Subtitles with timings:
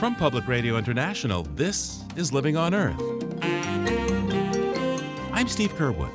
[0.00, 2.98] From Public Radio International, this is Living on Earth.
[5.30, 6.10] I'm Steve Curwood.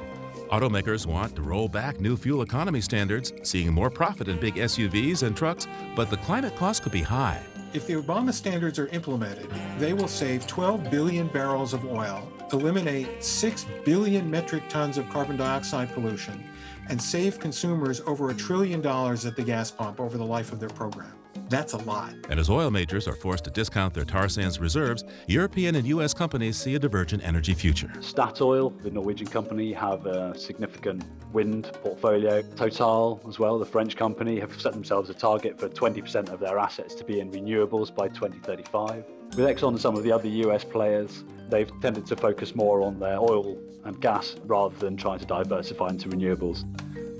[0.49, 5.21] Automakers want to roll back new fuel economy standards, seeing more profit in big SUVs
[5.21, 7.39] and trucks, but the climate cost could be high.
[7.73, 13.23] If the Obama standards are implemented, they will save 12 billion barrels of oil, eliminate
[13.23, 16.43] 6 billion metric tons of carbon dioxide pollution,
[16.89, 20.59] and save consumers over a trillion dollars at the gas pump over the life of
[20.59, 21.13] their program.
[21.49, 22.13] That's a lot.
[22.29, 26.13] And as oil majors are forced to discount their tar sands reserves, European and U.S.
[26.13, 27.91] companies see a divergent energy future.
[27.99, 31.03] Statoil, the Norwegian company, have a significant
[31.33, 32.41] wind portfolio.
[32.55, 36.57] Total, as well, the French company, have set themselves a target for 20% of their
[36.57, 39.05] assets to be in renewables by 2035.
[39.29, 42.99] With Exxon and some of the other US players, they've tended to focus more on
[42.99, 46.63] their oil and gas rather than trying to diversify into renewables.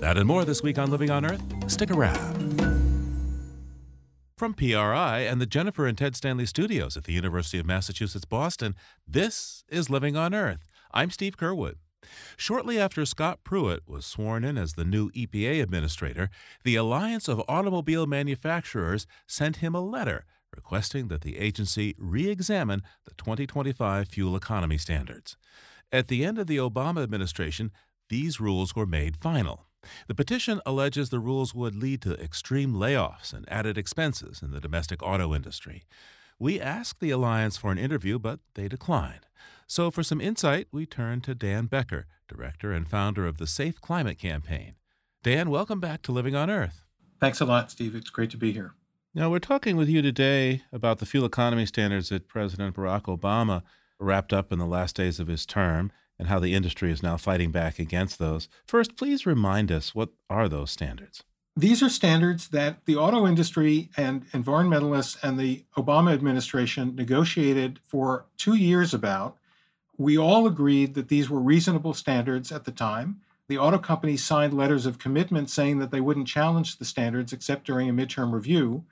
[0.00, 1.42] That and more this week on Living on Earth.
[1.70, 2.85] Stick around.
[4.36, 8.74] From PRI and the Jennifer and Ted Stanley studios at the University of Massachusetts Boston,
[9.08, 10.66] this is Living on Earth.
[10.92, 11.76] I'm Steve Curwood.
[12.36, 16.28] Shortly after Scott Pruitt was sworn in as the new EPA administrator,
[16.64, 22.82] the Alliance of Automobile Manufacturers sent him a letter requesting that the agency re examine
[23.06, 25.38] the 2025 fuel economy standards.
[25.90, 27.72] At the end of the Obama administration,
[28.10, 29.65] these rules were made final.
[30.06, 34.60] The petition alleges the rules would lead to extreme layoffs and added expenses in the
[34.60, 35.84] domestic auto industry.
[36.38, 39.26] We asked the Alliance for an interview, but they declined.
[39.66, 43.80] So, for some insight, we turn to Dan Becker, director and founder of the Safe
[43.80, 44.74] Climate Campaign.
[45.22, 46.84] Dan, welcome back to Living on Earth.
[47.20, 47.94] Thanks a lot, Steve.
[47.94, 48.74] It's great to be here.
[49.14, 53.62] Now, we're talking with you today about the fuel economy standards that President Barack Obama
[53.98, 57.16] wrapped up in the last days of his term and how the industry is now
[57.16, 58.48] fighting back against those.
[58.66, 61.22] First, please remind us what are those standards?
[61.58, 68.26] These are standards that the auto industry and environmentalists and the Obama administration negotiated for
[68.36, 69.38] two years about.
[69.96, 73.22] We all agreed that these were reasonable standards at the time.
[73.48, 77.64] The auto companies signed letters of commitment saying that they wouldn't challenge the standards except
[77.64, 78.84] during a midterm review.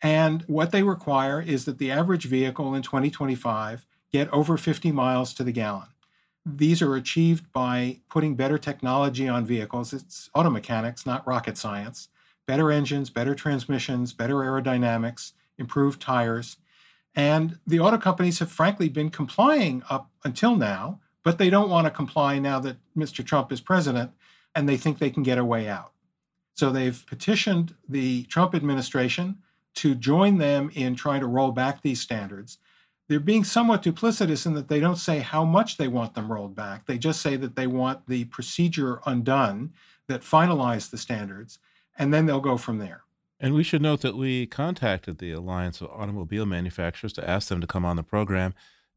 [0.00, 5.34] And what they require is that the average vehicle in 2025 get over 50 miles
[5.34, 5.88] to the gallon.
[6.46, 9.92] These are achieved by putting better technology on vehicles.
[9.92, 12.08] It's auto mechanics, not rocket science.
[12.46, 16.56] Better engines, better transmissions, better aerodynamics, improved tires.
[17.14, 21.86] And the auto companies have frankly been complying up until now, but they don't want
[21.86, 23.24] to comply now that Mr.
[23.24, 24.12] Trump is president
[24.54, 25.92] and they think they can get a way out.
[26.54, 29.38] So they've petitioned the Trump administration
[29.74, 32.58] to join them in trying to roll back these standards
[33.10, 36.54] they're being somewhat duplicitous in that they don't say how much they want them rolled
[36.54, 36.86] back.
[36.86, 39.72] They just say that they want the procedure undone
[40.06, 41.58] that finalized the standards,
[41.98, 43.02] and then they'll go from there.
[43.40, 47.60] And we should note that we contacted the Alliance of Automobile Manufacturers to ask them
[47.60, 48.54] to come on the program,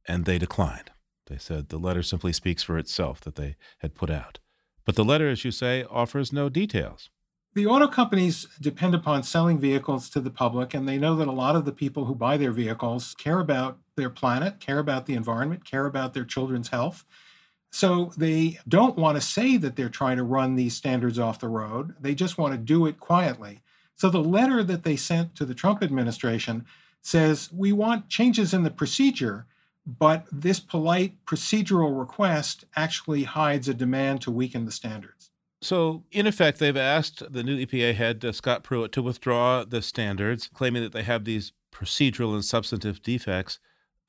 [0.08, 0.92] and they declined.
[1.26, 4.38] They said the letter simply speaks for itself that they had put out.
[4.86, 7.10] But the letter, as you say, offers no details.
[7.56, 11.32] The auto companies depend upon selling vehicles to the public, and they know that a
[11.32, 15.14] lot of the people who buy their vehicles care about their planet, care about the
[15.14, 17.06] environment, care about their children's health.
[17.70, 21.48] So they don't want to say that they're trying to run these standards off the
[21.48, 21.96] road.
[22.00, 23.62] They just want to do it quietly.
[23.96, 26.66] So the letter that they sent to the Trump administration
[27.04, 29.46] says we want changes in the procedure,
[29.86, 35.23] but this polite procedural request actually hides a demand to weaken the standards.
[35.64, 39.82] So, in effect, they've asked the new EPA head, uh, Scott Pruitt, to withdraw the
[39.82, 43.60] standards, claiming that they have these procedural and substantive defects.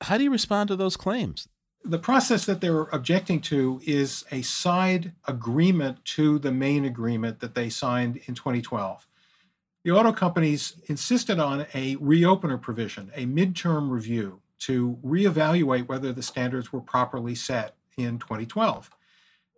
[0.01, 1.47] How do you respond to those claims?
[1.85, 7.55] The process that they're objecting to is a side agreement to the main agreement that
[7.55, 9.07] they signed in 2012.
[9.85, 16.23] The auto companies insisted on a reopener provision, a midterm review to reevaluate whether the
[16.23, 18.89] standards were properly set in 2012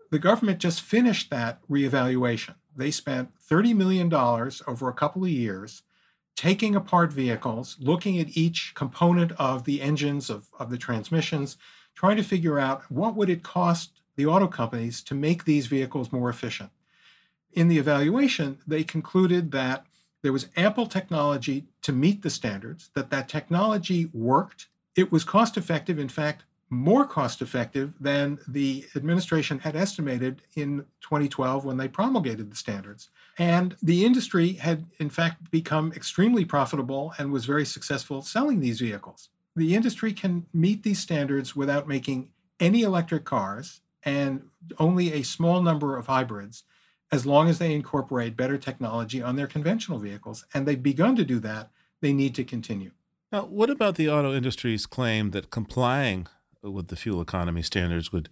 [0.09, 2.56] the government just finished that reevaluation.
[2.75, 5.84] They spent $30 million over a couple of years
[6.35, 11.58] taking apart vehicles, looking at each component of the engines, of, of the transmissions,
[11.96, 16.11] trying to figure out what would it cost the auto companies to make these vehicles
[16.11, 16.70] more efficient.
[17.53, 19.87] In the evaluation, they concluded that
[20.22, 25.58] there was ample technology to meet the standards, that that technology worked, it was cost
[25.58, 25.97] effective.
[25.97, 32.52] In fact, more cost effective than the administration had estimated in 2012 when they promulgated
[32.52, 33.09] the standards.
[33.37, 38.81] And the industry had, in fact, become extremely profitable and was very successful selling these
[38.81, 39.29] vehicles.
[39.55, 42.29] The industry can meet these standards without making
[42.59, 46.64] any electric cars and only a small number of hybrids
[47.11, 50.46] as long as they incorporate better technology on their conventional vehicles.
[50.53, 51.72] And they've begun to do that.
[52.02, 52.91] They need to continue.
[53.31, 56.28] Now, what about the auto industry's claim that complying
[56.61, 58.29] with the fuel economy standards would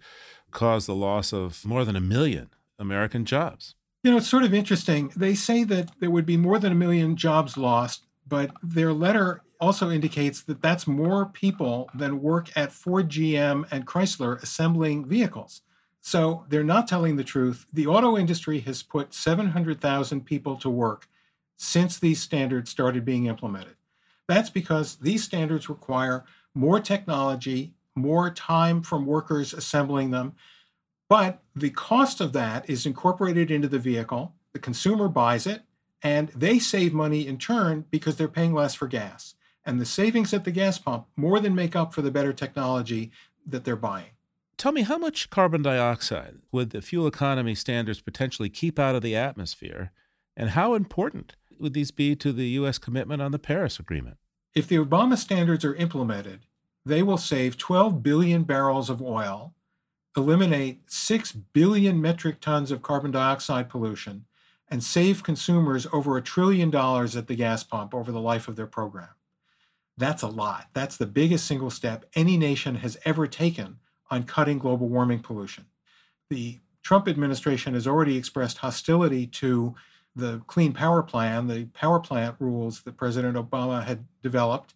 [0.50, 3.74] cause the loss of more than a million American jobs?
[4.02, 5.12] You know, it's sort of interesting.
[5.16, 9.42] They say that there would be more than a million jobs lost, but their letter
[9.60, 15.62] also indicates that that's more people than work at Ford, GM, and Chrysler assembling vehicles.
[16.00, 17.66] So they're not telling the truth.
[17.72, 21.08] The auto industry has put 700,000 people to work
[21.56, 23.74] since these standards started being implemented.
[24.28, 26.24] That's because these standards require
[26.54, 30.34] more technology, more time from workers assembling them.
[31.08, 34.34] But the cost of that is incorporated into the vehicle.
[34.52, 35.62] The consumer buys it,
[36.02, 39.34] and they save money in turn because they're paying less for gas.
[39.64, 43.10] And the savings at the gas pump more than make up for the better technology
[43.46, 44.10] that they're buying.
[44.56, 49.02] Tell me, how much carbon dioxide would the fuel economy standards potentially keep out of
[49.02, 49.92] the atmosphere?
[50.36, 52.78] And how important would these be to the U.S.
[52.78, 54.16] commitment on the Paris Agreement?
[54.54, 56.40] If the Obama standards are implemented,
[56.86, 59.52] they will save 12 billion barrels of oil,
[60.16, 64.24] eliminate 6 billion metric tons of carbon dioxide pollution,
[64.68, 68.54] and save consumers over a trillion dollars at the gas pump over the life of
[68.54, 69.08] their program.
[69.98, 70.68] That's a lot.
[70.74, 73.78] That's the biggest single step any nation has ever taken
[74.10, 75.66] on cutting global warming pollution.
[76.30, 79.74] The Trump administration has already expressed hostility to
[80.14, 84.74] the Clean Power Plan, the power plant rules that President Obama had developed.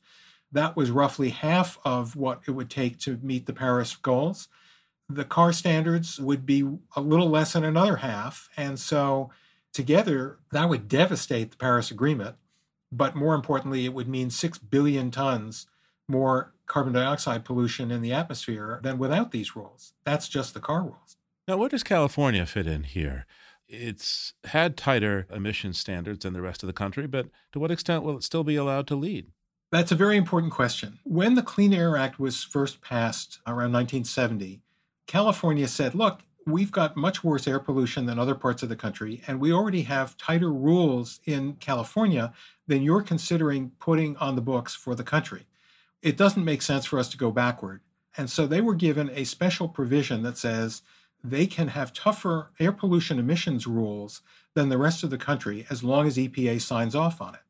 [0.53, 4.49] That was roughly half of what it would take to meet the Paris goals.
[5.09, 6.65] The car standards would be
[6.97, 8.49] a little less than another half.
[8.57, 9.31] And so,
[9.73, 12.37] together, that would devastate the Paris Agreement.
[12.93, 15.67] But more importantly, it would mean 6 billion tons
[16.09, 19.93] more carbon dioxide pollution in the atmosphere than without these rules.
[20.05, 21.17] That's just the car rules.
[21.49, 23.27] Now, where does California fit in here?
[23.69, 28.03] It's had tighter emission standards than the rest of the country, but to what extent
[28.03, 29.29] will it still be allowed to lead?
[29.73, 30.99] That's a very important question.
[31.05, 34.63] When the Clean Air Act was first passed around 1970,
[35.07, 39.23] California said, look, we've got much worse air pollution than other parts of the country,
[39.29, 42.33] and we already have tighter rules in California
[42.67, 45.47] than you're considering putting on the books for the country.
[46.03, 47.81] It doesn't make sense for us to go backward.
[48.17, 50.83] And so they were given a special provision that says
[51.23, 54.21] they can have tougher air pollution emissions rules
[54.55, 57.41] than the rest of the country as long as EPA signs off on it.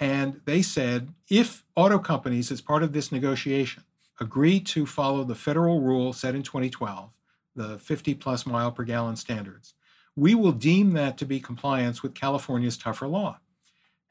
[0.00, 3.84] And they said if auto companies, as part of this negotiation,
[4.20, 7.16] agree to follow the federal rule set in 2012,
[7.54, 9.74] the 50 plus mile per gallon standards,
[10.16, 13.38] we will deem that to be compliance with California's tougher law.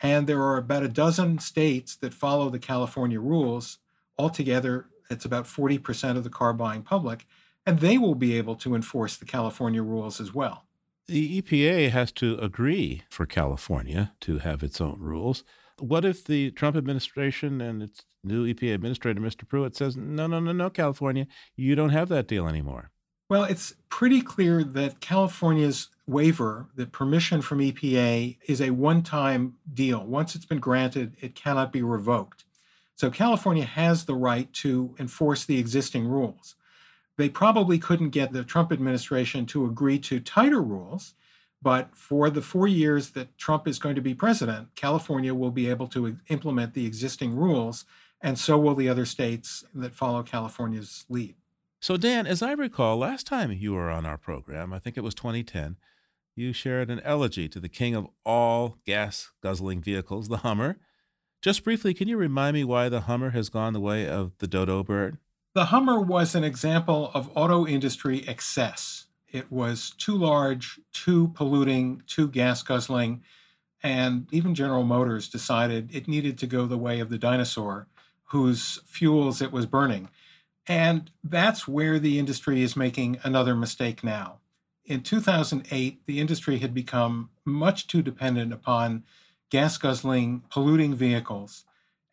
[0.02, 3.78] And there are about a dozen states that follow the California rules.
[4.18, 7.26] Altogether, it's about 40% of the car buying public
[7.66, 10.66] and they will be able to enforce the California rules as well.
[11.08, 15.44] The EPA has to agree for California to have its own rules.
[15.82, 19.48] What if the Trump administration and its new EPA administrator, Mr.
[19.48, 22.92] Pruitt, says, no, no, no, no, California, you don't have that deal anymore?
[23.30, 29.56] Well, it's pretty clear that California's waiver, the permission from EPA, is a one time
[29.74, 30.06] deal.
[30.06, 32.46] Once it's been granted, it cannot be revoked.
[32.96, 36.56] So California has the right to enforce the existing rules
[37.22, 41.14] they probably couldn't get the Trump administration to agree to tighter rules.
[41.62, 45.70] But for the four years that Trump is going to be president, California will be
[45.70, 47.86] able to implement the existing rules,
[48.20, 51.36] and so will the other states that follow California's lead.
[51.80, 55.04] So, Dan, as I recall, last time you were on our program, I think it
[55.04, 55.78] was 2010,
[56.36, 60.78] you shared an elegy to the king of all gas guzzling vehicles, the Hummer.
[61.42, 64.48] Just briefly, can you remind me why the Hummer has gone the way of the
[64.48, 65.18] dodo bird?
[65.54, 69.08] The Hummer was an example of auto industry excess.
[69.32, 73.24] It was too large, too polluting, too gas guzzling,
[73.84, 77.88] and even General Motors decided it needed to go the way of the dinosaur,
[78.26, 80.10] whose fuels it was burning.
[80.68, 84.40] And that's where the industry is making another mistake now.
[84.86, 89.04] In 2008, the industry had become much too dependent upon
[89.50, 91.66] gas guzzling, polluting vehicles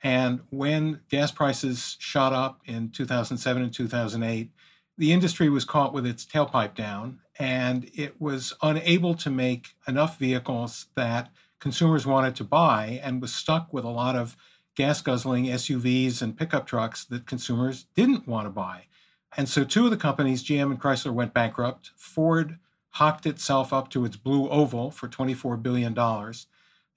[0.02, 4.50] and when gas prices shot up in 2007 and 2008,
[4.98, 10.18] the industry was caught with its tailpipe down and it was unable to make enough
[10.18, 14.36] vehicles that consumers wanted to buy and was stuck with a lot of
[14.74, 18.84] gas guzzling SUVs and pickup trucks that consumers didn't want to buy.
[19.36, 21.92] And so two of the companies, GM and Chrysler, went bankrupt.
[21.96, 22.58] Ford
[22.90, 25.96] hocked itself up to its blue oval for $24 billion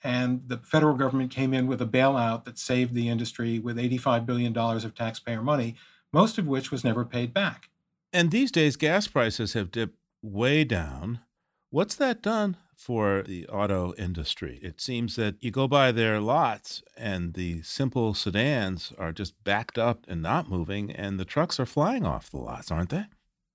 [0.03, 4.25] and the federal government came in with a bailout that saved the industry with $85
[4.25, 5.75] billion of taxpayer money,
[6.11, 7.69] most of which was never paid back.
[8.13, 11.19] And these days, gas prices have dipped way down.
[11.69, 14.59] What's that done for the auto industry.
[14.63, 19.77] It seems that you go by their lots and the simple sedans are just backed
[19.77, 23.05] up and not moving, and the trucks are flying off the lots, aren't they?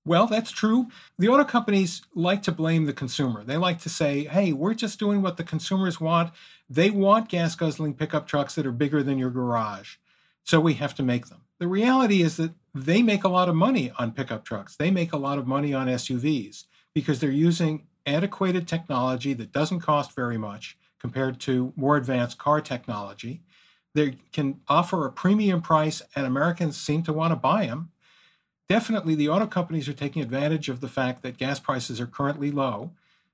[0.05, 0.87] Well, that's true.
[1.19, 3.43] The auto companies like to blame the consumer.
[3.43, 6.31] They like to say, hey, we're just doing what the consumers want.
[6.69, 9.97] They want gas guzzling pickup trucks that are bigger than your garage.
[10.45, 11.41] So we have to make them.
[11.59, 12.53] The reality is that
[12.85, 14.75] they make a lot of money on pickup trucks.
[14.75, 19.81] They make a lot of money on SUVs because they're using antiquated technology that doesn't
[19.81, 23.41] cost very much compared to more advanced car technology.
[23.93, 27.91] They can offer a premium price, and Americans seem to want to buy them
[28.67, 32.51] definitely the auto companies are taking advantage of the fact that gas prices are currently
[32.51, 32.91] low.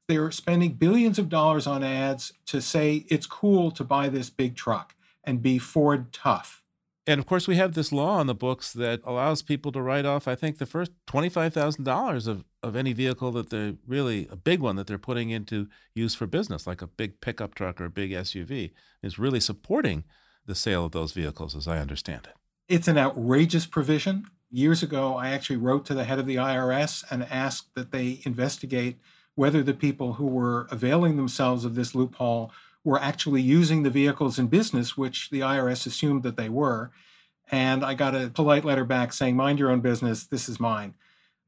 [0.08, 4.56] They're spending billions of dollars on ads to say it's cool to buy this big
[4.56, 6.62] truck and be Ford tough.
[7.05, 10.05] And of course, we have this law on the books that allows people to write
[10.05, 14.62] off, I think, the first $25,000 of, of any vehicle that they're really a big
[14.62, 17.89] one that they're putting into use for business, like a big pickup truck or a
[17.89, 20.05] big SUV, is really supporting
[20.45, 22.36] the sale of those vehicles, as I understand it.
[22.69, 27.03] It's an outrageous provision years ago, I actually wrote to the head of the IRS
[27.10, 29.00] and asked that they investigate
[29.36, 32.51] whether the people who were availing themselves of this loophole
[32.84, 36.92] were actually using the vehicles in business, which the IRS assumed that they were.
[37.52, 40.96] And I got a polite letter back saying, Mind your own business, this is mine.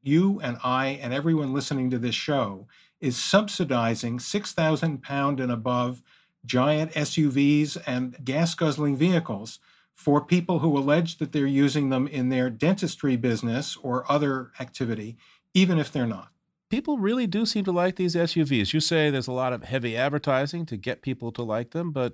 [0.01, 2.67] You and I and everyone listening to this show
[3.01, 6.01] is subsidizing 6,000 pound and above
[6.45, 9.59] giant SUVs and gas guzzling vehicles
[9.95, 15.17] for people who allege that they're using them in their dentistry business or other activity,
[15.53, 16.29] even if they're not.
[16.69, 18.73] People really do seem to like these SUVs.
[18.73, 22.13] You say there's a lot of heavy advertising to get people to like them, but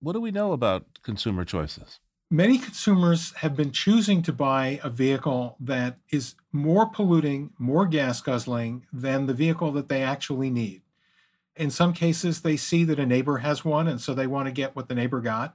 [0.00, 2.00] what do we know about consumer choices?
[2.28, 8.20] Many consumers have been choosing to buy a vehicle that is more polluting, more gas
[8.20, 10.82] guzzling than the vehicle that they actually need.
[11.54, 14.52] In some cases, they see that a neighbor has one, and so they want to
[14.52, 15.54] get what the neighbor got.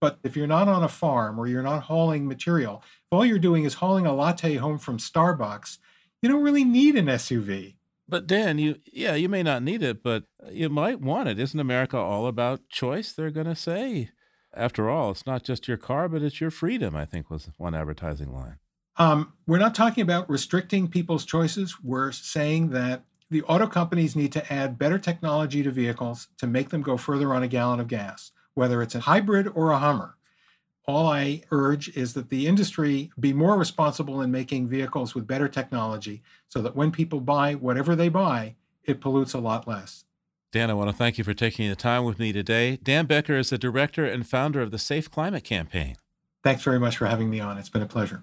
[0.00, 3.38] But if you're not on a farm or you're not hauling material, if all you're
[3.38, 5.78] doing is hauling a latte home from Starbucks,
[6.20, 7.76] you don't really need an SUV.
[8.08, 11.38] But Dan, you yeah, you may not need it, but you might want it.
[11.38, 13.12] Isn't America all about choice?
[13.12, 14.10] They're going to say.
[14.54, 16.96] After all, it's not just your car, but it's your freedom.
[16.96, 18.56] I think was one advertising line.
[18.96, 21.76] Um, we're not talking about restricting people's choices.
[21.84, 26.70] We're saying that the auto companies need to add better technology to vehicles to make
[26.70, 30.16] them go further on a gallon of gas whether it's a hybrid or a Hummer.
[30.88, 35.46] All I urge is that the industry be more responsible in making vehicles with better
[35.46, 40.06] technology so that when people buy whatever they buy, it pollutes a lot less.
[40.50, 42.78] Dan, I want to thank you for taking the time with me today.
[42.82, 45.96] Dan Becker is the director and founder of the Safe Climate Campaign.
[46.42, 47.58] Thanks very much for having me on.
[47.58, 48.22] It's been a pleasure.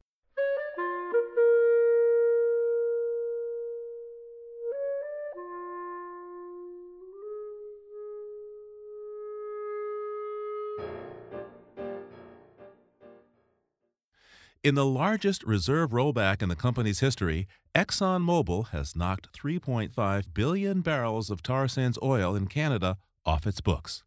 [14.63, 21.31] In the largest reserve rollback in the company's history, ExxonMobil has knocked 3.5 billion barrels
[21.31, 24.03] of tar sands oil in Canada off its books.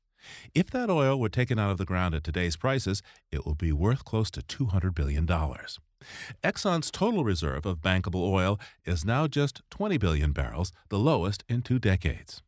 [0.55, 3.73] If that oil were taken out of the ground at today's prices, it would be
[3.73, 5.27] worth close to $200 billion.
[5.27, 11.63] Exxon's total reserve of bankable oil is now just 20 billion barrels, the lowest in
[11.63, 12.45] two decades.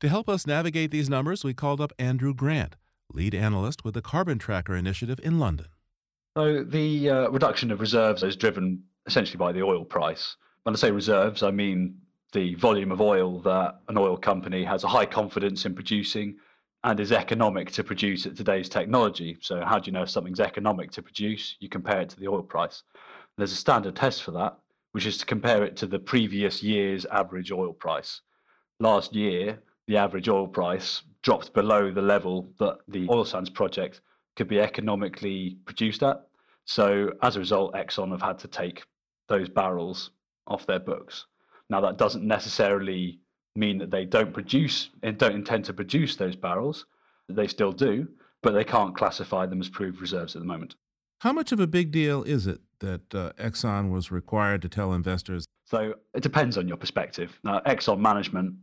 [0.00, 2.76] To help us navigate these numbers, we called up Andrew Grant,
[3.10, 5.68] lead analyst with the Carbon Tracker Initiative in London.
[6.36, 10.36] So the uh, reduction of reserves is driven essentially by the oil price.
[10.64, 11.96] When I say reserves, I mean
[12.32, 16.36] the volume of oil that an oil company has a high confidence in producing
[16.84, 19.38] and is economic to produce at today's technology.
[19.40, 21.56] So how do you know if something's economic to produce?
[21.58, 22.82] You compare it to the oil price.
[23.38, 24.58] There's a standard test for that,
[24.92, 28.20] which is to compare it to the previous year's average oil price.
[28.78, 34.02] Last year, the average oil price dropped below the level that the oil sands project
[34.36, 36.26] could be economically produced at.
[36.64, 38.82] So as a result, Exxon have had to take
[39.28, 40.10] those barrels
[40.46, 41.26] off their books.
[41.70, 43.20] Now that doesn't necessarily
[43.56, 46.86] mean that they don't produce and don't intend to produce those barrels.
[47.28, 48.06] They still do,
[48.42, 50.76] but they can't classify them as proved reserves at the moment.
[51.20, 54.92] How much of a big deal is it that uh, Exxon was required to tell
[54.92, 55.46] investors?
[55.64, 57.38] So it depends on your perspective.
[57.42, 58.54] Now, Exxon management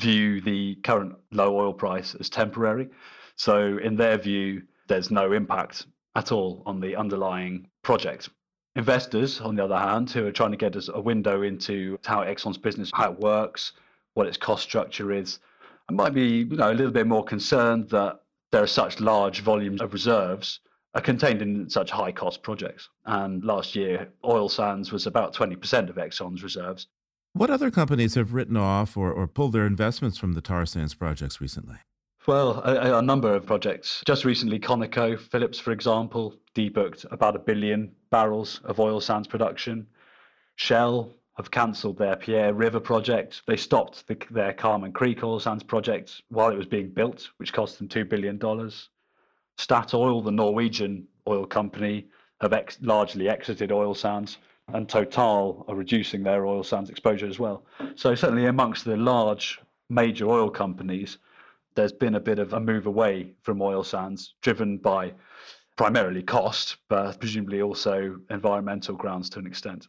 [0.00, 2.88] view the current low oil price as temporary.
[3.36, 4.62] So, in their view,
[4.92, 8.28] there's no impact at all on the underlying project.
[8.76, 12.20] Investors, on the other hand, who are trying to get us a window into how
[12.20, 13.72] Exxon's business, how it works,
[14.12, 15.38] what its cost structure is,
[15.90, 18.20] might be you know, a little bit more concerned that
[18.50, 20.60] there are such large volumes of reserves
[20.94, 22.90] are contained in such high cost projects.
[23.06, 26.86] And last year, oil sands was about 20% of Exxon's reserves.
[27.32, 30.92] What other companies have written off or, or pulled their investments from the tar sands
[30.92, 31.78] projects recently?
[32.28, 34.00] Well, a, a, number of projects.
[34.06, 39.88] Just recently, ConocoPhillips, for example, debooked about a billion barrels of oil sands production.
[40.54, 43.42] Shell have cancelled their Pierre River project.
[43.48, 47.52] They stopped the, their Carmon Creek oil sands project while it was being built, which
[47.52, 48.38] cost them $2 billion.
[48.38, 52.06] Statoil, the Norwegian oil company,
[52.40, 54.38] have ex- largely exited oil sands,
[54.68, 57.64] and Total are reducing their oil sands exposure as well.
[57.96, 59.60] So, certainly amongst the large
[59.90, 61.18] major oil companies,
[61.74, 65.12] there's been a bit of a move away from oil sands, driven by
[65.76, 69.88] primarily cost, but presumably also environmental grounds to an extent.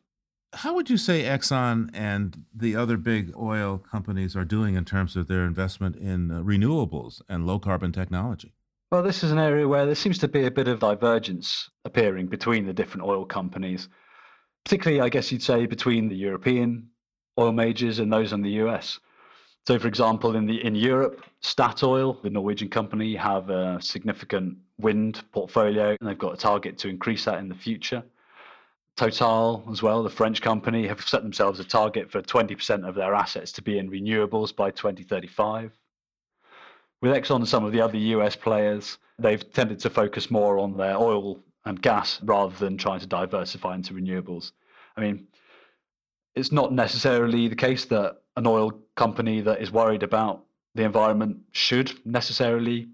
[0.54, 5.16] How would you say Exxon and the other big oil companies are doing in terms
[5.16, 8.54] of their investment in uh, renewables and low carbon technology?
[8.92, 12.28] Well, this is an area where there seems to be a bit of divergence appearing
[12.28, 13.90] between the different oil companies,
[14.63, 16.90] particularly, I guess you'd say, between the European
[17.40, 19.00] oil majors and those in the US.
[19.65, 25.24] So, for example, in the in Europe, Statoil, the Norwegian company, have a significant wind
[25.32, 28.03] portfolio, and they've got a target to increase that in the future.
[28.98, 33.15] Total, as well, the French company, have set themselves a target for 20% of their
[33.15, 35.72] assets to be in renewables by 2035.
[37.01, 40.77] With Exxon and some of the other US players, they've tended to focus more on
[40.77, 44.51] their oil and gas rather than trying to diversify into renewables.
[44.98, 45.27] I mean,
[46.36, 50.44] it's not necessarily the case that an oil company that is worried about
[50.75, 52.90] the environment should necessarily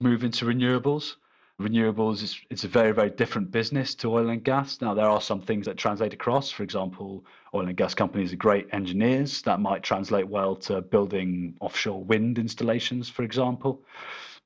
[0.00, 1.14] move into renewables.
[1.60, 4.80] Renewables is it's a very very different business to oil and gas.
[4.80, 6.50] Now there are some things that translate across.
[6.50, 11.56] For example oil and gas companies are great engineers that might translate well to building
[11.60, 13.82] offshore wind installations for example.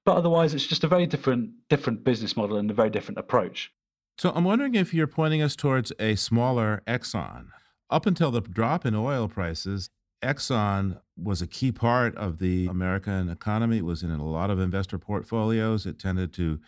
[0.04, 3.70] But otherwise it's just a very different different business model and a very different approach.
[4.18, 7.48] So i'm wondering if you're pointing us towards a smaller exxon.
[7.90, 9.90] Up until the drop in oil prices
[10.22, 13.78] Exxon was a key part of the American economy.
[13.78, 15.84] It was in a lot of investor portfolios.
[15.84, 16.60] It tended to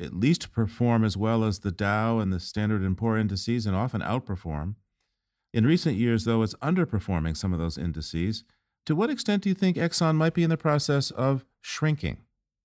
[0.00, 3.74] at least perform as well as the Dow and the Standard and Poor indices and
[3.74, 4.74] often outperform.
[5.52, 8.44] In recent years, though, it's underperforming some of those indices.
[8.86, 12.18] To what extent do you think Exxon might be in the process of shrinking?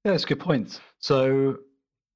[0.04, 0.80] Yeah, that's a good point.
[1.00, 1.60] So,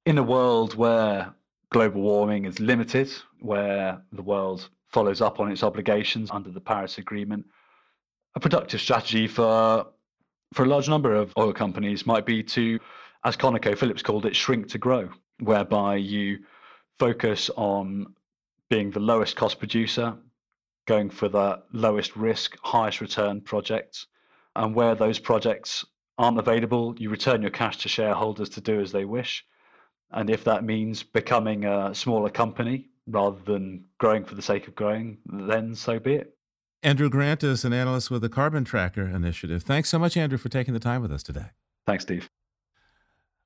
[0.06, 1.34] in a world where
[1.70, 6.98] global warming is limited, where the world follows up on its obligations under the Paris
[6.98, 7.46] Agreement,
[8.34, 9.86] a productive strategy for
[10.54, 12.78] for a large number of oil companies might be to
[13.24, 15.10] as ConocoPhillips called it, shrink to grow,
[15.40, 16.38] whereby you
[16.98, 18.14] focus on
[18.70, 20.16] being the lowest cost producer,
[20.86, 24.06] going for the lowest risk, highest return projects.
[24.56, 25.84] And where those projects
[26.16, 29.44] aren't available, you return your cash to shareholders to do as they wish.
[30.10, 34.74] And if that means becoming a smaller company rather than growing for the sake of
[34.74, 36.37] growing, then so be it.
[36.82, 39.64] Andrew Grant is an analyst with the Carbon Tracker Initiative.
[39.64, 41.46] Thanks so much, Andrew, for taking the time with us today.
[41.86, 42.30] Thanks, Steve.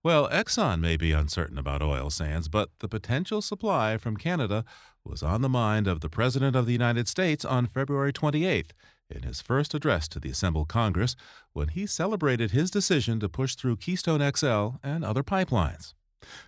[0.02, 4.66] Well, Exxon may be uncertain about oil sands, but the potential supply from Canada
[5.02, 8.72] was on the mind of the President of the United States on February 28th
[9.08, 11.16] in his first address to the assembled Congress
[11.52, 15.94] when he celebrated his decision to push through Keystone XL and other pipelines.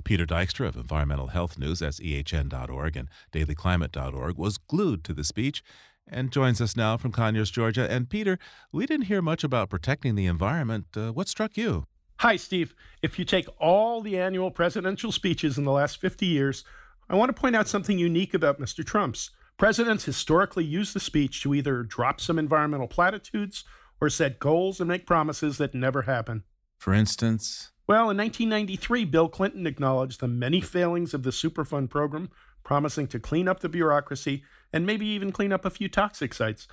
[0.05, 5.62] Peter Dykstra of Environmental Health News, at ehn.org and dailyclimate.org, was glued to the speech
[6.08, 7.90] and joins us now from Conyers, Georgia.
[7.90, 8.38] And Peter,
[8.72, 10.86] we didn't hear much about protecting the environment.
[10.96, 11.86] Uh, what struck you?
[12.18, 12.74] Hi, Steve.
[13.02, 16.64] If you take all the annual presidential speeches in the last 50 years,
[17.08, 18.84] I want to point out something unique about Mr.
[18.84, 19.30] Trump's.
[19.56, 23.64] Presidents historically use the speech to either drop some environmental platitudes
[24.00, 26.44] or set goals and make promises that never happen.
[26.78, 27.70] For instance?
[27.86, 32.30] Well, in 1993, Bill Clinton acknowledged the many failings of the Superfund program,
[32.64, 36.66] promising to clean up the bureaucracy and maybe even clean up a few toxic sites.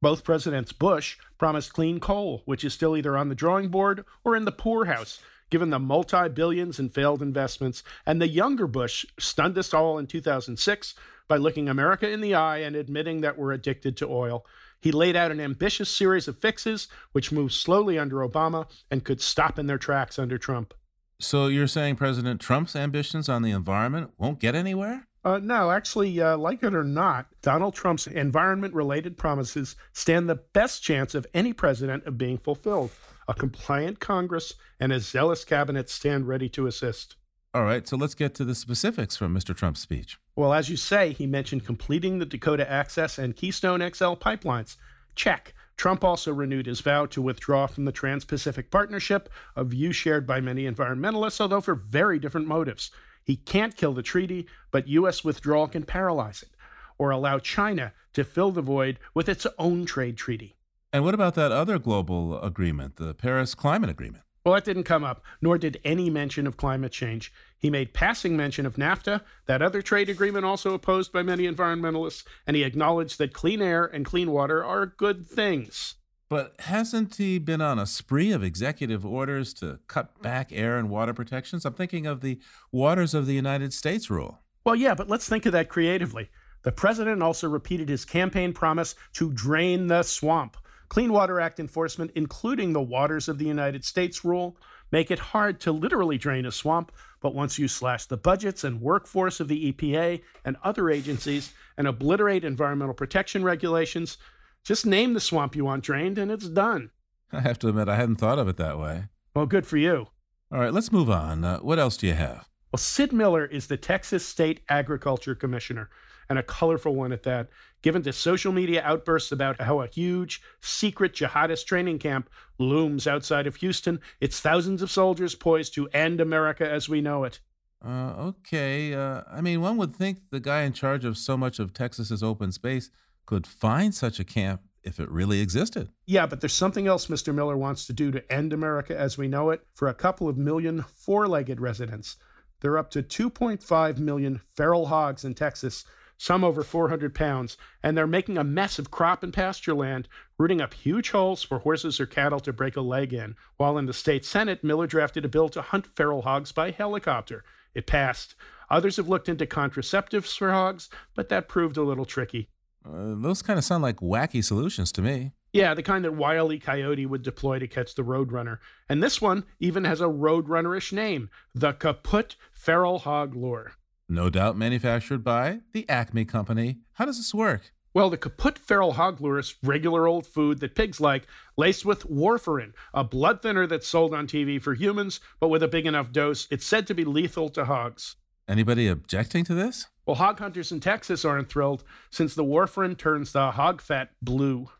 [0.00, 4.36] Both Presidents Bush promised clean coal, which is still either on the drawing board or
[4.36, 7.82] in the poorhouse, given the multi billions in failed investments.
[8.06, 10.94] And the younger Bush stunned us all in 2006
[11.26, 14.46] by looking America in the eye and admitting that we're addicted to oil.
[14.80, 19.20] He laid out an ambitious series of fixes, which moved slowly under Obama and could
[19.20, 20.74] stop in their tracks under Trump.
[21.18, 25.07] So you're saying President Trump's ambitions on the environment won't get anywhere?
[25.28, 30.36] Uh, no, actually, uh, like it or not, Donald Trump's environment related promises stand the
[30.54, 32.90] best chance of any president of being fulfilled.
[33.28, 37.16] A compliant Congress and a zealous cabinet stand ready to assist.
[37.52, 39.54] All right, so let's get to the specifics from Mr.
[39.54, 40.16] Trump's speech.
[40.34, 44.78] Well, as you say, he mentioned completing the Dakota Access and Keystone XL pipelines.
[45.14, 45.52] Check.
[45.76, 50.26] Trump also renewed his vow to withdraw from the Trans Pacific Partnership, a view shared
[50.26, 52.90] by many environmentalists, although for very different motives.
[53.28, 55.22] He can't kill the treaty, but U.S.
[55.22, 56.48] withdrawal can paralyze it
[56.96, 60.56] or allow China to fill the void with its own trade treaty.
[60.94, 64.24] And what about that other global agreement, the Paris Climate Agreement?
[64.46, 67.30] Well, that didn't come up, nor did any mention of climate change.
[67.58, 72.24] He made passing mention of NAFTA, that other trade agreement also opposed by many environmentalists,
[72.46, 75.96] and he acknowledged that clean air and clean water are good things.
[76.28, 80.90] But hasn't he been on a spree of executive orders to cut back air and
[80.90, 81.64] water protections?
[81.64, 82.38] I'm thinking of the
[82.70, 84.40] Waters of the United States rule.
[84.64, 86.28] Well, yeah, but let's think of that creatively.
[86.64, 90.58] The president also repeated his campaign promise to drain the swamp.
[90.90, 94.58] Clean Water Act enforcement, including the Waters of the United States rule,
[94.90, 98.80] make it hard to literally drain a swamp, but once you slash the budgets and
[98.80, 104.18] workforce of the EPA and other agencies and obliterate environmental protection regulations,
[104.64, 106.90] just name the swamp you want drained and it's done.
[107.32, 109.04] I have to admit, I hadn't thought of it that way.
[109.34, 110.08] Well, good for you.
[110.50, 111.44] All right, let's move on.
[111.44, 112.48] Uh, what else do you have?
[112.72, 115.90] Well, Sid Miller is the Texas State Agriculture Commissioner,
[116.28, 117.48] and a colorful one at that,
[117.82, 123.46] given to social media outbursts about how a huge, secret jihadist training camp looms outside
[123.46, 124.00] of Houston.
[124.20, 127.40] It's thousands of soldiers poised to end America as we know it.
[127.84, 128.92] Uh, okay.
[128.92, 132.22] Uh, I mean, one would think the guy in charge of so much of Texas's
[132.22, 132.90] open space
[133.28, 135.90] could find such a camp if it really existed.
[136.06, 137.34] Yeah, but there's something else Mr.
[137.34, 140.38] Miller wants to do to end America as we know it for a couple of
[140.38, 142.16] million four legged residents.
[142.62, 145.84] There are up to 2.5 million feral hogs in Texas,
[146.16, 150.62] some over 400 pounds, and they're making a mess of crop and pasture land, rooting
[150.62, 153.36] up huge holes for horses or cattle to break a leg in.
[153.58, 157.44] While in the state Senate, Miller drafted a bill to hunt feral hogs by helicopter.
[157.74, 158.34] It passed.
[158.70, 162.48] Others have looked into contraceptives for hogs, but that proved a little tricky.
[162.84, 165.32] Uh, those kind of sound like wacky solutions to me.
[165.52, 166.58] Yeah, the kind that Wile E.
[166.58, 168.58] Coyote would deploy to catch the Roadrunner.
[168.88, 173.72] And this one even has a Roadrunnerish name the Kaput Feral Hog Lure.
[174.08, 176.78] No doubt manufactured by the Acme Company.
[176.94, 177.72] How does this work?
[177.94, 182.08] Well, the Kaput Feral Hog Lure is regular old food that pigs like, laced with
[182.08, 186.12] warfarin, a blood thinner that's sold on TV for humans, but with a big enough
[186.12, 188.16] dose, it's said to be lethal to hogs.
[188.46, 189.88] Anybody objecting to this?
[190.08, 194.70] Well, hog hunters in Texas aren't thrilled since the warfarin turns the hog fat blue.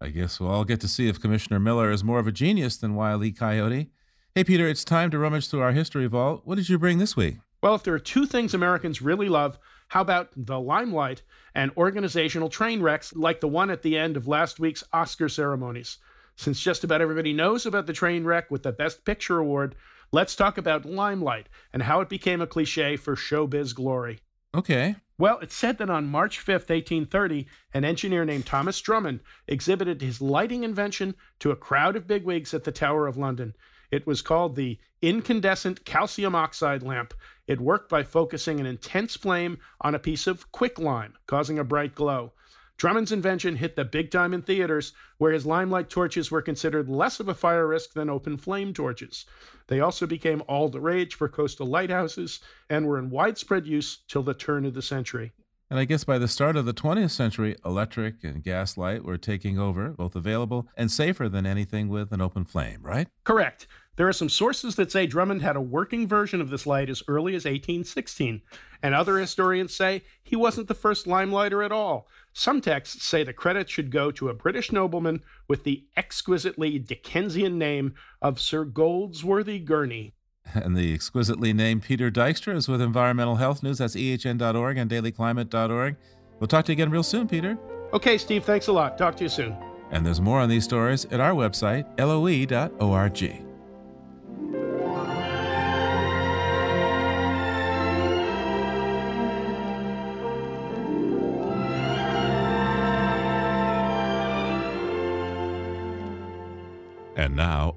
[0.00, 2.78] I guess we'll all get to see if Commissioner Miller is more of a genius
[2.78, 3.30] than Wile E.
[3.30, 3.90] Coyote.
[4.34, 6.40] Hey, Peter, it's time to rummage through our history vault.
[6.46, 7.36] What did you bring this week?
[7.62, 11.20] Well, if there are two things Americans really love, how about the limelight
[11.54, 15.98] and organizational train wrecks like the one at the end of last week's Oscar ceremonies?
[16.34, 19.74] Since just about everybody knows about the train wreck with the Best Picture award,
[20.12, 24.20] let's talk about limelight and how it became a cliche for showbiz glory.
[24.54, 24.96] Okay.
[25.18, 30.20] Well, it's said that on March 5th, 1830, an engineer named Thomas Drummond exhibited his
[30.20, 33.54] lighting invention to a crowd of bigwigs at the Tower of London.
[33.90, 37.14] It was called the incandescent calcium oxide lamp.
[37.46, 41.94] It worked by focusing an intense flame on a piece of quicklime, causing a bright
[41.94, 42.32] glow.
[42.78, 47.18] Drummond's invention hit the big time in theaters, where his limelight torches were considered less
[47.18, 49.26] of a fire risk than open flame torches.
[49.66, 52.38] They also became all the rage for coastal lighthouses
[52.70, 55.32] and were in widespread use till the turn of the century.
[55.68, 59.18] And I guess by the start of the 20th century, electric and gas light were
[59.18, 63.08] taking over, both available and safer than anything with an open flame, right?
[63.24, 63.66] Correct.
[63.98, 67.02] There are some sources that say Drummond had a working version of this light as
[67.08, 68.42] early as 1816,
[68.80, 72.06] and other historians say he wasn't the first limelighter at all.
[72.32, 77.58] Some texts say the credit should go to a British nobleman with the exquisitely Dickensian
[77.58, 80.14] name of Sir Goldsworthy Gurney.
[80.54, 83.78] And the exquisitely named Peter Dykstra is with Environmental Health News.
[83.78, 85.96] That's ehn.org and dailyclimate.org.
[86.38, 87.58] We'll talk to you again real soon, Peter.
[87.92, 88.96] Okay, Steve, thanks a lot.
[88.96, 89.56] Talk to you soon.
[89.90, 93.47] And there's more on these stories at our website, loe.org.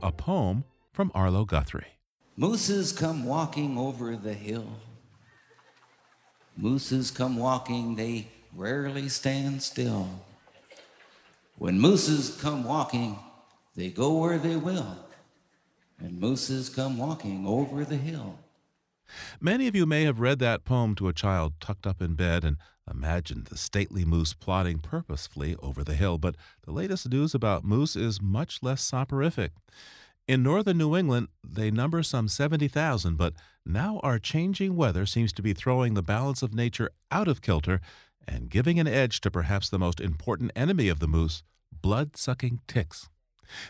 [0.02, 1.98] a poem from Arlo Guthrie.
[2.38, 4.68] Mooses come walking over the hill.
[6.58, 10.08] Mooses come walking, they rarely stand still.
[11.58, 13.18] When mooses come walking,
[13.76, 14.98] they go where they will.
[16.00, 18.40] And mooses come walking over the hill.
[19.40, 22.44] Many of you may have read that poem to a child tucked up in bed
[22.44, 22.58] and
[22.92, 27.96] imagined the stately moose plodding purposefully over the hill, but the latest news about moose
[27.96, 29.52] is much less soporific.
[30.28, 33.34] In northern New England, they number some 70,000, but
[33.66, 37.82] now our changing weather seems to be throwing the balance of nature out of kilter
[38.28, 42.62] and giving an edge to perhaps the most important enemy of the moose blood sucking
[42.68, 43.10] ticks.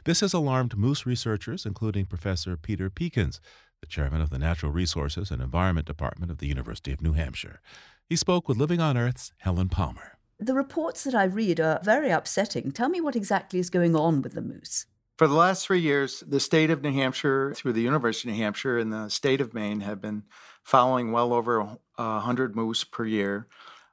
[0.03, 3.39] This has alarmed moose researchers, including Professor Peter Pekins,
[3.79, 7.62] the chairman of the Natural Resources and Environment Department of the University of New Hampshire.
[8.12, 10.17] He spoke with Living on Earth's Helen Palmer.
[10.38, 12.74] The reports that I read are very upsetting.
[12.74, 14.86] Tell me what exactly is going on with the moose.
[15.17, 18.43] For the last three years, the state of New Hampshire, through the University of New
[18.43, 20.24] Hampshire and the state of Maine, have been
[20.62, 21.63] following well over
[21.95, 23.47] 100 moose per year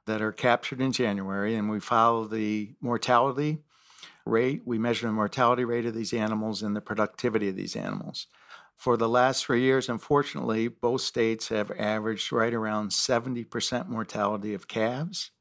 [0.05, 1.55] that are captured in January.
[1.55, 3.59] And we follow the mortality
[4.25, 4.63] rate.
[4.65, 8.27] We measure the mortality rate of these animals and the productivity of these animals.
[8.79, 14.67] For the last three years, unfortunately, both states have averaged right around 70% mortality of
[14.67, 15.31] calves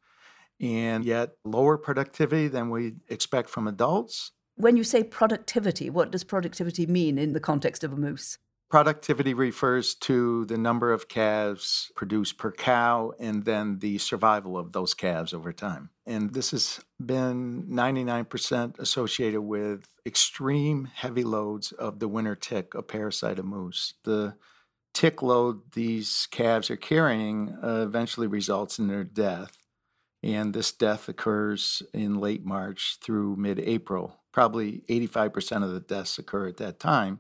[0.60, 6.24] and yet lower productivity than we expect from adults when you say productivity, what does
[6.24, 8.38] productivity mean in the context of a moose?
[8.70, 14.72] Productivity refers to the number of calves produced per cow and then the survival of
[14.72, 15.88] those calves over time.
[16.06, 22.82] And this has been 99% associated with extreme heavy loads of the winter tick, a
[22.82, 23.94] parasite of moose.
[24.04, 24.34] The
[24.92, 29.56] tick load these calves are carrying uh, eventually results in their death.
[30.22, 36.16] And this death occurs in late March through mid April probably 85% of the deaths
[36.16, 37.18] occur at that time.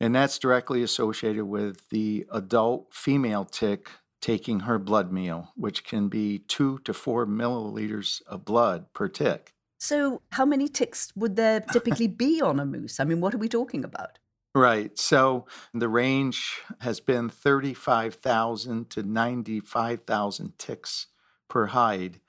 [0.00, 6.08] And that's directly associated with the adult female tick taking her blood meal, which can
[6.08, 9.54] be two to four milliliters of blood per tick.
[9.78, 13.00] So, how many ticks would there typically be on a moose?
[13.00, 14.18] I mean, what are we talking about?
[14.54, 14.98] Right.
[14.98, 21.06] So, the range has been 35,000 to 95,000 ticks
[21.48, 22.20] per hide.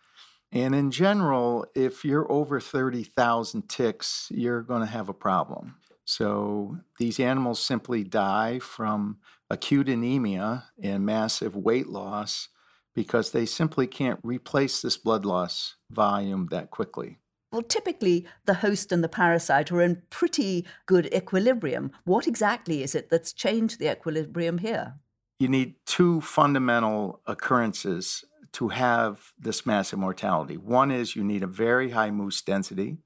[0.52, 5.76] And in general, if you're over 30,000 ticks, you're going to have a problem.
[6.12, 9.20] So these animals simply die from
[9.50, 12.50] acute anemia and massive weight loss
[12.94, 17.20] because they simply can't replace this blood loss volume that quickly.
[17.54, 21.94] Well, typically, the host and the parasite are in pretty good equilibrium.
[22.04, 24.96] What exactly is it that's changed the equilibrium here?
[25.40, 30.58] You need two fundamental occurrences to have this massive mortality.
[30.58, 32.98] One is you need a very high moose density,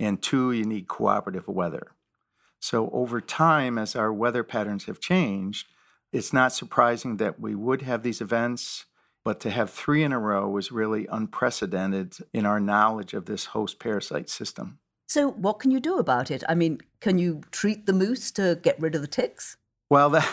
[0.00, 1.88] and two, you need cooperative weather.
[2.60, 5.68] So, over time, as our weather patterns have changed,
[6.12, 8.86] it's not surprising that we would have these events,
[9.24, 13.46] but to have three in a row is really unprecedented in our knowledge of this
[13.46, 14.78] host parasite system.
[15.06, 16.42] So, what can you do about it?
[16.48, 19.56] I mean, can you treat the moose to get rid of the ticks?
[19.90, 20.28] Well, that,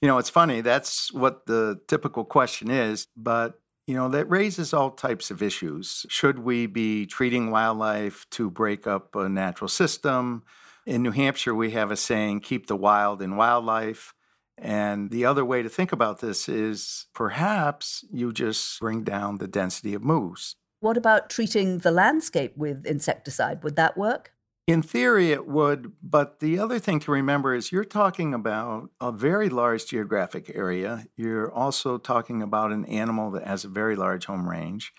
[0.00, 0.60] you know, it's funny.
[0.60, 3.06] That's what the typical question is.
[3.16, 6.06] But you know, that raises all types of issues.
[6.08, 10.42] Should we be treating wildlife to break up a natural system?
[10.86, 14.12] In New Hampshire, we have a saying, keep the wild in wildlife.
[14.58, 19.48] And the other way to think about this is perhaps you just bring down the
[19.48, 20.56] density of moose.
[20.80, 23.64] What about treating the landscape with insecticide?
[23.64, 24.32] Would that work?
[24.66, 29.12] In theory, it would, but the other thing to remember is you're talking about a
[29.12, 31.06] very large geographic area.
[31.16, 34.92] You're also talking about an animal that has a very large home range.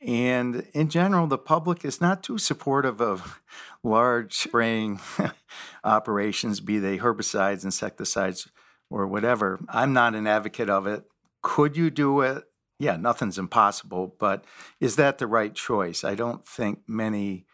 [0.00, 3.40] And in general, the public is not too supportive of
[3.82, 5.00] large spraying
[5.84, 8.48] operations, be they herbicides, insecticides,
[8.90, 9.60] or whatever.
[9.68, 11.04] I'm not an advocate of it.
[11.42, 12.44] Could you do it?
[12.78, 14.44] Yeah, nothing's impossible, but
[14.80, 16.04] is that the right choice?
[16.04, 17.46] I don't think many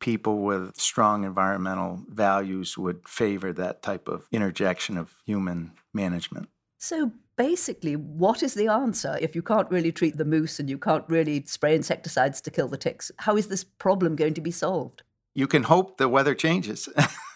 [0.00, 6.50] people with strong environmental values would favor that type of interjection of human management.
[6.78, 10.78] So basically, what is the answer if you can't really treat the moose and you
[10.78, 13.10] can't really spray insecticides to kill the ticks?
[13.18, 15.02] How is this problem going to be solved?
[15.34, 16.88] You can hope the weather changes.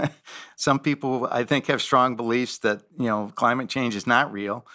[0.56, 4.66] Some people, I think, have strong beliefs that, you know, climate change is not real.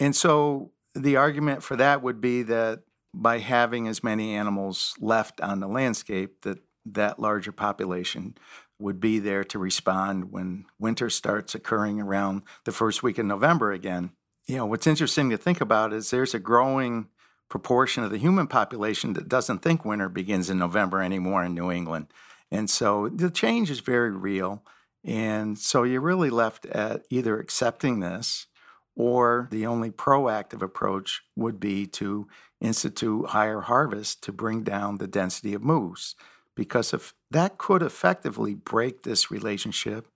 [0.00, 2.80] And so the argument for that would be that
[3.14, 8.34] by having as many animals left on the landscape, that that larger population
[8.78, 13.70] would be there to respond when winter starts occurring around the first week in November
[13.70, 14.10] again.
[14.46, 17.08] You know, what's interesting to think about is there's a growing
[17.48, 21.70] proportion of the human population that doesn't think winter begins in November anymore in New
[21.70, 22.06] England.
[22.50, 24.62] And so the change is very real.
[25.04, 28.46] And so you're really left at either accepting this
[28.94, 32.28] or the only proactive approach would be to
[32.60, 36.14] institute higher harvest to bring down the density of moose
[36.54, 40.06] because if that could effectively break this relationship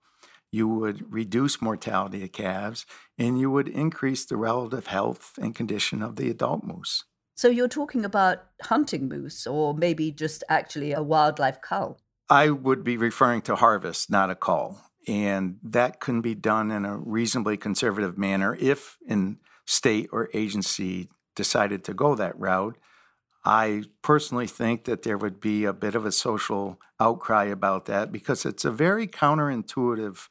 [0.51, 2.85] you would reduce mortality of calves,
[3.17, 7.03] and you would increase the relative health and condition of the adult moose.
[7.35, 11.99] So you're talking about hunting moose or maybe just actually a wildlife cull?
[12.29, 14.81] I would be referring to harvest, not a cull.
[15.07, 21.09] And that can be done in a reasonably conservative manner if in state or agency
[21.35, 22.77] decided to go that route.
[23.45, 28.11] I personally think that there would be a bit of a social outcry about that
[28.11, 30.27] because it's a very counterintuitive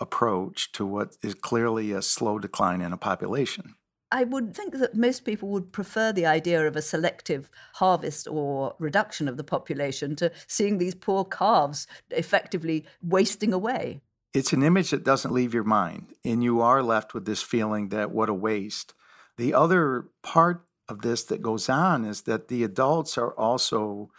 [0.00, 3.74] approach to what is clearly a slow decline in a population.
[4.12, 8.74] I would think that most people would prefer the idea of a selective harvest or
[8.78, 14.00] reduction of the population to seeing these poor calves effectively wasting away.
[14.34, 17.88] It's an image that doesn't leave your mind, and you are left with this feeling
[17.90, 18.94] that what a waste.
[19.36, 24.10] The other part of this that goes on is that the adults are also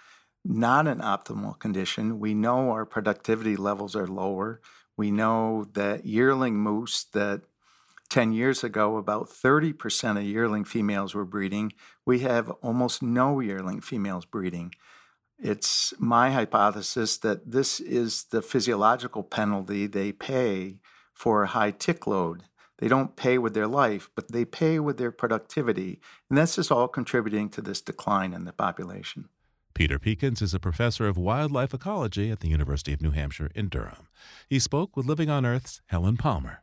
[0.44, 2.20] not in optimal condition.
[2.20, 4.62] We know our productivity levels are lower.
[5.02, 7.42] We know that yearling moose that
[8.12, 11.74] 10 years ago, about 30% of yearling females were breeding.
[12.06, 14.76] We have almost no yearling females breeding.
[15.40, 20.78] It's my hypothesis that this is the physiological penalty they pay
[21.16, 22.44] for a high tick load.
[22.78, 26.00] They don't pay with their life, but they pay with their productivity.
[26.30, 29.30] And this is all contributing to this decline in the population.
[29.82, 33.68] Peter Pekins is a professor of wildlife ecology at the University of New Hampshire in
[33.68, 34.08] Durham.
[34.48, 36.62] He spoke with Living on Earth's Helen Palmer.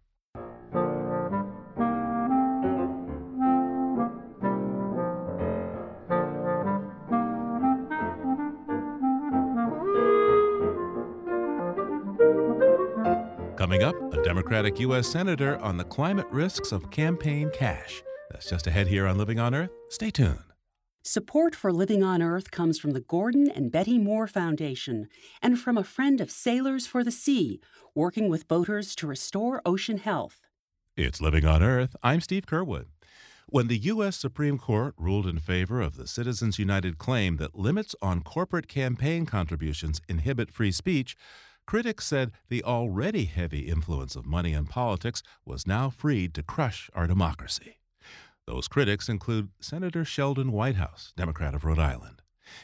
[13.57, 15.09] Coming up, a Democratic U.S.
[15.09, 18.05] Senator on the climate risks of campaign cash.
[18.31, 19.71] That's just ahead here on Living on Earth.
[19.89, 20.48] Stay tuned.
[21.11, 25.09] Support for Living on Earth comes from the Gordon and Betty Moore Foundation
[25.41, 27.63] and from a friend of Sailors for the Sea,
[27.95, 30.43] working with boaters to restore ocean health.
[30.99, 31.97] It's Living on Earth.
[32.03, 32.89] I'm Steve Curwood.
[33.47, 34.19] When the U.S.
[34.19, 39.25] Supreme Court ruled in favor of the Citizens United claim that limits on corporate campaign
[39.25, 41.17] contributions inhibit free speech,
[41.67, 46.91] Critics said the already heavy influence of money in politics was now freed to crush
[46.95, 47.78] our democracy.
[48.49, 52.23] Those critics include Senator Sheldon Whitehouse, Democrat of Rhode Island.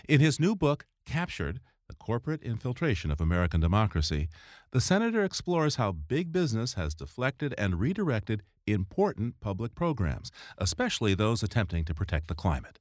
[0.09, 4.31] In his new book, Captured The Corporate Infiltration of American Democracy,
[4.71, 11.43] the senator explores how big business has deflected and redirected important public programs, especially those
[11.43, 12.79] attempting to protect the climate.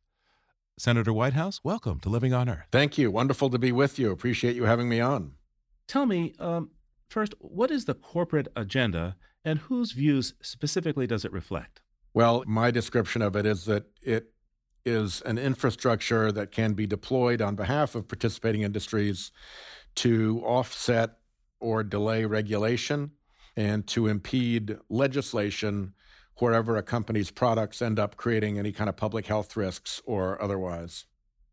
[0.77, 2.67] Senator Whitehouse, welcome to Living on Earth.
[2.71, 3.11] Thank you.
[3.11, 4.11] Wonderful to be with you.
[4.11, 5.33] Appreciate you having me on.
[5.89, 6.71] Tell me, um,
[7.09, 11.82] first, what is the corporate agenda and whose views specifically does it reflect?
[12.13, 14.33] Well, my description of it is that it
[14.85, 19.31] is an infrastructure that can be deployed on behalf of participating industries
[19.95, 21.17] to offset
[21.59, 23.11] or delay regulation
[23.55, 25.93] and to impede legislation
[26.37, 31.05] wherever a company's products end up creating any kind of public health risks or otherwise.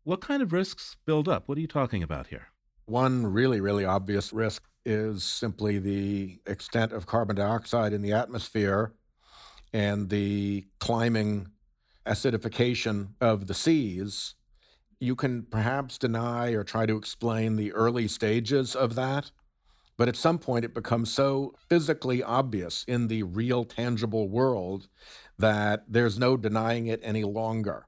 [0.03, 1.47] What kind of risks build up?
[1.47, 2.47] What are you talking about here?
[2.85, 8.93] One really, really obvious risk is simply the extent of carbon dioxide in the atmosphere
[9.73, 11.47] and the climbing
[12.05, 14.35] acidification of the seas.
[14.99, 19.31] You can perhaps deny or try to explain the early stages of that,
[19.97, 24.87] but at some point it becomes so physically obvious in the real, tangible world
[25.37, 27.87] that there's no denying it any longer.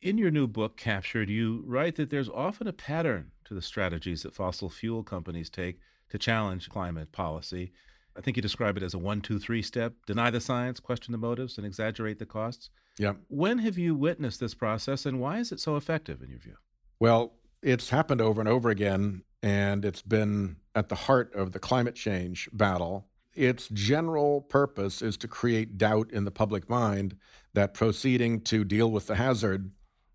[0.00, 4.22] In your new book, Captured, you write that there's often a pattern to the strategies
[4.22, 5.78] that fossil fuel companies take
[6.10, 7.72] to challenge climate policy.
[8.16, 11.12] I think you describe it as a one, two, three step deny the science, question
[11.12, 12.70] the motives, and exaggerate the costs.
[12.98, 13.14] Yeah.
[13.28, 16.56] When have you witnessed this process, and why is it so effective in your view?
[17.00, 21.58] Well, it's happened over and over again, and it's been at the heart of the
[21.58, 23.08] climate change battle.
[23.34, 27.16] Its general purpose is to create doubt in the public mind
[27.54, 29.70] that proceeding to deal with the hazard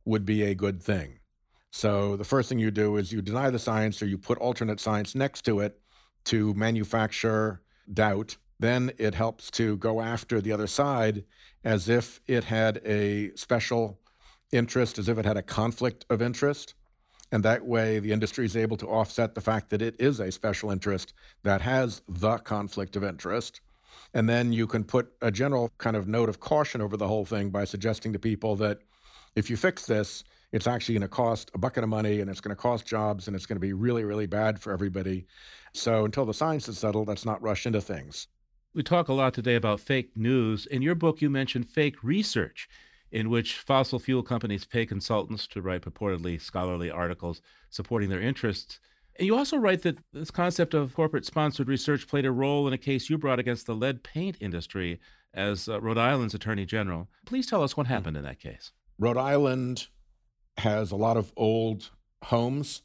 [0.05, 1.19] would be a good thing.
[1.71, 4.79] So the first thing you do is you deny the science or you put alternate
[4.79, 5.79] science next to it
[6.25, 8.37] to manufacture doubt.
[8.59, 11.23] Then it helps to go after the other side
[11.63, 13.99] as if it had a special
[14.51, 16.73] interest, as if it had a conflict of interest.
[17.31, 20.31] And that way, the industry is able to offset the fact that it is a
[20.31, 21.13] special interest
[21.43, 23.59] that has the conflict of interest.
[24.13, 27.25] And then you can put a general kind of note of caution over the whole
[27.25, 28.79] thing by suggesting to people that
[29.35, 30.23] if you fix this,
[30.53, 33.27] it's actually going to cost a bucket of money and it's going to cost jobs
[33.27, 35.27] and it's going to be really, really bad for everybody.
[35.77, 38.27] So until the science is settled, let's not rush into things.
[38.73, 40.65] We talk a lot today about fake news.
[40.65, 42.67] In your book, you mentioned fake research,
[43.11, 48.79] in which fossil fuel companies pay consultants to write purportedly scholarly articles supporting their interests.
[49.17, 52.73] And you also write that this concept of corporate sponsored research played a role in
[52.73, 54.99] a case you brought against the lead paint industry
[55.33, 57.07] as uh, Rhode Island's Attorney General.
[57.25, 58.71] Please tell us what happened in that case.
[58.97, 59.87] Rhode Island
[60.57, 61.91] has a lot of old
[62.23, 62.81] homes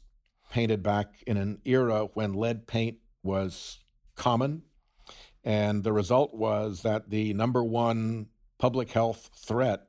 [0.53, 3.79] painted back in an era when lead paint was
[4.15, 4.61] common.
[5.43, 8.27] And the result was that the number one
[8.59, 9.87] public health threat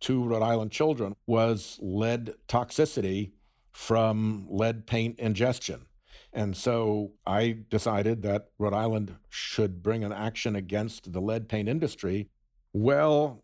[0.00, 3.32] to Rhode Island children was lead toxicity
[3.72, 5.86] from lead paint ingestion.
[6.32, 11.68] And so I decided that Rhode Island should bring an action against the lead paint
[11.68, 12.28] industry.
[12.72, 13.42] Well,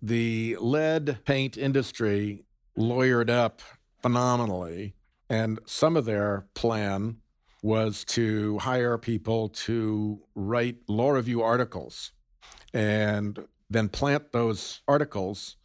[0.00, 2.44] the lead paint industry
[2.78, 3.62] lawyered up
[4.00, 4.94] phenomenally,
[5.32, 7.16] and some of their plan
[7.62, 12.12] was to hire people to write law review articles
[12.74, 13.38] and
[13.70, 15.56] then plant those articles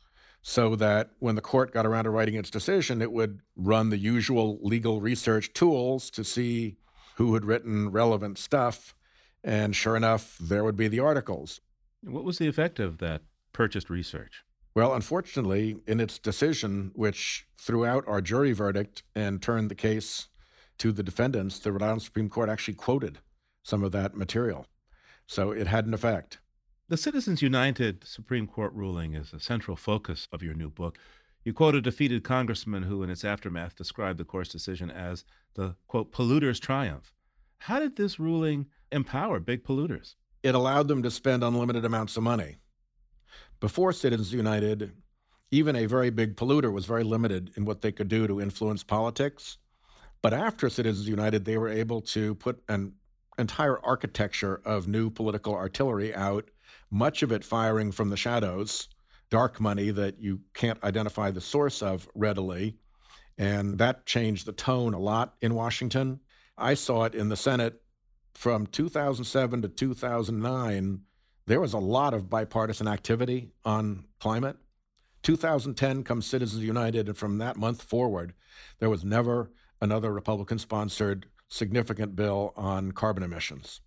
[0.41, 3.97] so that when the court got around to writing its decision, it would run the
[3.97, 6.77] usual legal research tools to see
[7.15, 8.95] who had written relevant stuff.
[9.43, 11.59] And sure enough, there would be the articles.
[12.01, 14.45] What was the effect of that purchased research?
[14.77, 20.27] Well, unfortunately, in its decision, which threw out our jury verdict and turned the case
[20.77, 23.17] to the defendants, the Rhode Island Supreme Court actually quoted
[23.63, 24.67] some of that material.
[25.25, 26.37] So it had an effect.
[26.89, 30.99] The Citizens United Supreme Court ruling is a central focus of your new book.
[31.43, 35.23] You quote a defeated congressman who, in its aftermath, described the court's decision as
[35.55, 37.15] the, quote, polluter's triumph.
[37.57, 40.13] How did this ruling empower big polluters?
[40.43, 42.57] It allowed them to spend unlimited amounts of money.
[43.59, 44.91] Before Citizens United,
[45.49, 48.83] even a very big polluter was very limited in what they could do to influence
[48.83, 49.57] politics.
[50.21, 52.93] But after Citizens United, they were able to put an
[53.39, 56.49] entire architecture of new political artillery out,
[56.91, 58.89] much of it firing from the shadows,
[59.31, 62.77] dark money that you can't identify the source of readily.
[63.39, 66.19] And that changed the tone a lot in Washington.
[66.57, 67.81] I saw it in the Senate
[68.33, 71.01] from 2007 to 2009
[71.47, 74.57] there was a lot of bipartisan activity on climate.
[75.23, 78.33] 2010 comes Citizens United, and from that month forward,
[78.79, 79.49] there was never
[79.81, 83.81] another Republican sponsored significant bill on carbon emissions.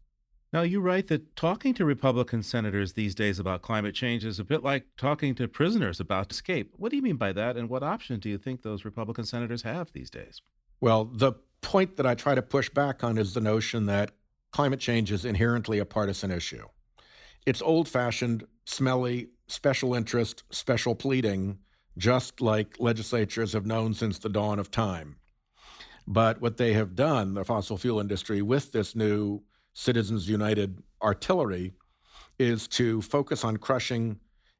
[0.53, 4.45] Now, you write that talking to Republican senators these days about climate change is a
[4.45, 6.75] bit like talking to prisoners about escape.
[6.77, 9.63] What do you mean by that, and what option do you think those Republican senators
[9.63, 10.41] have these days?
[10.81, 14.13] Well, the point that I try to push back on is the notion that
[14.51, 16.67] climate change is inherently a partisan issue.
[17.47, 21.59] It's old fashioned, smelly, special interest, special pleading,
[21.97, 25.17] just like legislatures have known since the dawn of time.
[26.07, 29.43] But what they have done, the fossil fuel industry, with this new
[29.75, 31.73] Citizens United artillery,
[32.39, 34.19] is to focus on crushing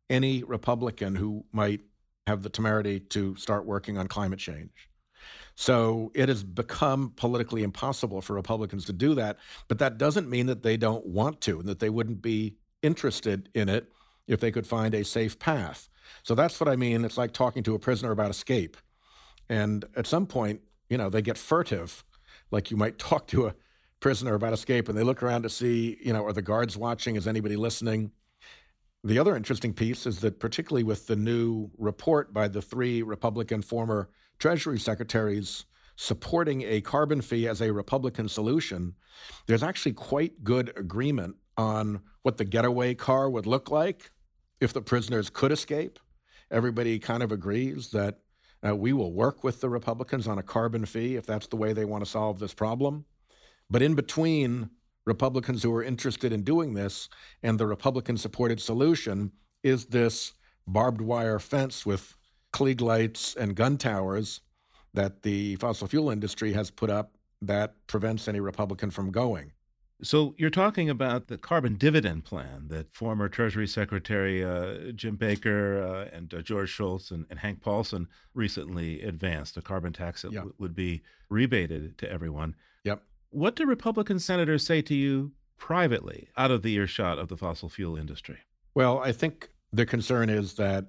[0.09, 1.81] any Republican who might
[2.27, 4.71] have the temerity to start working on climate change.
[5.55, 9.39] So it has become politically impossible for Republicans to do that.
[9.69, 13.49] But that doesn't mean that they don't want to and that they wouldn't be interested
[13.55, 13.93] in it
[14.27, 15.89] if they could find a safe path.
[16.23, 17.05] So that's what I mean.
[17.05, 18.77] It's like talking to a prisoner about escape.
[19.49, 22.05] And at some point, you know, they get furtive,
[22.51, 23.55] like you might talk to a
[24.01, 27.17] prisoner about escape and they look around to see, you know, are the guards watching?
[27.17, 28.13] Is anybody listening?
[29.03, 33.63] The other interesting piece is that, particularly with the new report by the three Republican
[33.63, 35.65] former Treasury secretaries
[35.97, 38.95] supporting a carbon fee as a Republican solution,
[39.47, 44.11] there's actually quite good agreement on what the getaway car would look like
[44.61, 45.99] if the prisoners could escape.
[46.51, 48.21] Everybody kind of agrees that
[48.67, 51.73] uh, we will work with the Republicans on a carbon fee if that's the way
[51.73, 53.05] they want to solve this problem.
[53.69, 54.71] But in between
[55.05, 57.09] Republicans who are interested in doing this
[57.43, 59.33] and the Republican supported solution
[59.63, 60.33] is this
[60.67, 62.17] barbed wire fence with
[62.53, 64.41] Klieg lights and gun towers
[64.95, 69.53] that the fossil fuel industry has put up that prevents any Republican from going.
[70.03, 75.83] So you're talking about the carbon dividend plan that former Treasury Secretary uh, Jim Baker
[75.83, 80.33] uh, and uh, George Shultz and, and, Hank Paulson recently advanced, a carbon tax that
[80.33, 80.43] yep.
[80.43, 82.55] w- would be rebated to everyone.
[82.85, 83.03] Yep.
[83.31, 87.69] What do Republican senators say to you privately, out of the earshot of the fossil
[87.69, 88.39] fuel industry?
[88.75, 90.87] Well, I think the concern is that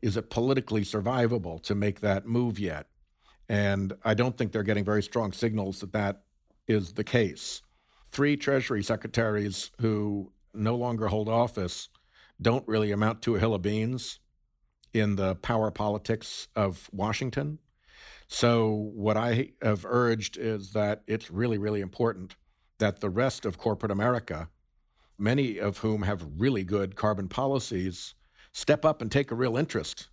[0.00, 2.86] is it politically survivable to make that move yet?
[3.48, 6.22] And I don't think they're getting very strong signals that that
[6.68, 7.62] is the case
[8.14, 11.88] three Treasury secretaries who no longer hold office
[12.40, 14.20] don't really amount to a hill of beans
[14.92, 17.58] in the power politics of Washington.
[18.28, 22.36] So, what I have urged is that it's really, really important
[22.78, 24.48] that the rest of corporate America,
[25.18, 28.14] many of whom have really good carbon policies,
[28.52, 30.08] step up and take a real interest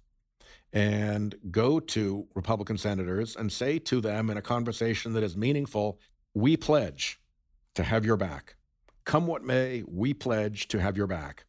[0.74, 5.99] and go to Republican senators and say to them in a conversation that is meaningful,
[6.34, 7.20] we pledge
[7.76, 8.55] to have your back.
[9.05, 11.45] Come what may, we pledge to have your back.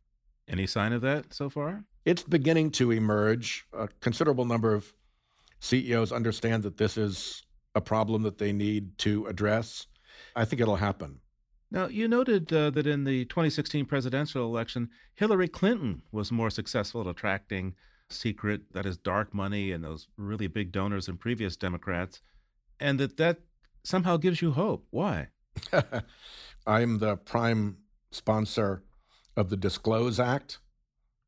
[0.48, 1.84] Any sign of that so far?
[2.04, 3.66] It's beginning to emerge.
[3.72, 4.92] A considerable number of
[5.60, 7.44] CEOs understand that this is
[7.74, 9.86] a problem that they need to address.
[10.34, 11.20] I think it'll happen.
[11.70, 17.00] Now, you noted uh, that in the 2016 presidential election, Hillary Clinton was more successful
[17.00, 17.74] at attracting
[18.10, 22.20] secret, that is, dark money and those really big donors in previous Democrats,
[22.78, 23.38] and that that
[23.84, 24.86] somehow gives you hope.
[24.90, 25.28] Why?
[26.66, 27.78] I'm the prime
[28.10, 28.82] sponsor
[29.36, 30.58] of the Disclose Act,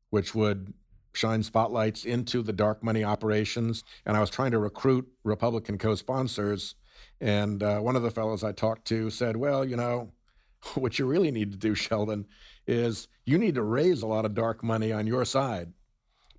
[0.09, 0.73] which would
[1.13, 3.83] shine spotlights into the dark money operations.
[4.05, 6.75] And I was trying to recruit Republican co sponsors.
[7.19, 10.11] And uh, one of the fellows I talked to said, Well, you know,
[10.75, 12.25] what you really need to do, Sheldon,
[12.67, 15.73] is you need to raise a lot of dark money on your side.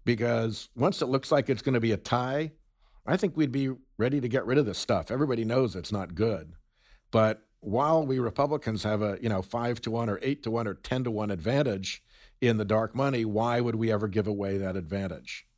[0.05, 2.53] Because once it looks like it's going to be a tie,
[3.07, 5.11] I think we'd be ready to get rid of this stuff.
[5.11, 6.53] Everybody knows it's not good.
[7.11, 10.69] But while we Republicans have a, you know, five to one or eight to one
[10.69, 12.01] or 10 to one advantage
[12.41, 15.49] in the dark money, why would we ever give away that advantage?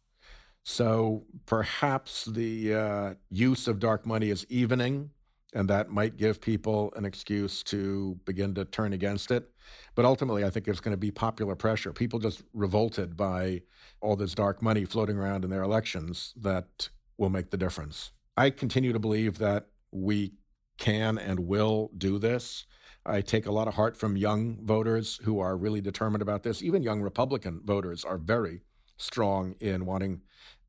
[0.62, 5.10] So perhaps the uh, use of dark money is evening,
[5.52, 9.50] and that might give people an excuse to begin to turn against it.
[9.94, 11.92] But ultimately, I think it's going to be popular pressure.
[11.92, 13.60] People just revolted by
[14.00, 16.88] all this dark money floating around in their elections that
[17.18, 18.12] will make the difference.
[18.34, 20.32] I continue to believe that we
[20.78, 22.66] can and will do this.
[23.04, 26.62] I take a lot of heart from young voters who are really determined about this.
[26.62, 28.62] Even young Republican voters are very
[28.96, 30.22] strong in wanting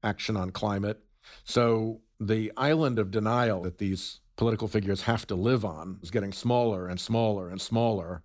[0.04, 1.00] action on climate.
[1.44, 6.32] So the island of denial that these political figures have to live on is getting
[6.32, 8.24] smaller and smaller and smaller.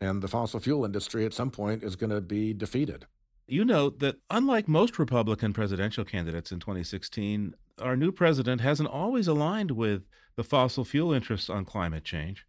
[0.00, 3.06] And the fossil fuel industry at some point is going to be defeated.
[3.46, 9.26] You note that unlike most Republican presidential candidates in 2016, our new president hasn't always
[9.28, 10.02] aligned with
[10.36, 12.46] the fossil fuel interests on climate change.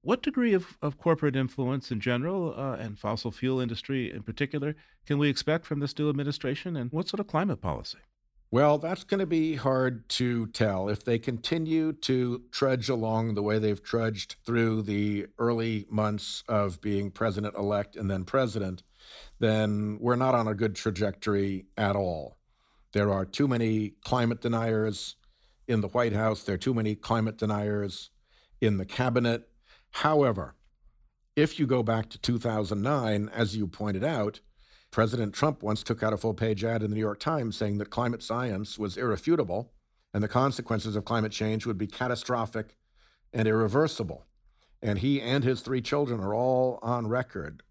[0.00, 4.76] What degree of, of corporate influence in general uh, and fossil fuel industry in particular
[5.06, 7.98] can we expect from this new administration, and what sort of climate policy?
[8.50, 10.88] Well, that's going to be hard to tell.
[10.88, 16.80] If they continue to trudge along the way they've trudged through the early months of
[16.80, 18.82] being president elect and then president,
[19.38, 22.37] then we're not on a good trajectory at all.
[22.92, 25.16] There are too many climate deniers
[25.66, 28.10] in the White House, there are too many climate deniers
[28.60, 29.48] in the cabinet.
[29.90, 30.54] However,
[31.36, 34.40] if you go back to 2009, as you pointed out,
[34.90, 37.78] President Trump once took out a full page ad in the New York Times saying
[37.78, 39.72] that climate science was irrefutable
[40.14, 42.76] and the consequences of climate change would be catastrophic
[43.32, 44.24] and irreversible.
[44.80, 47.62] And he and his three children are all on record.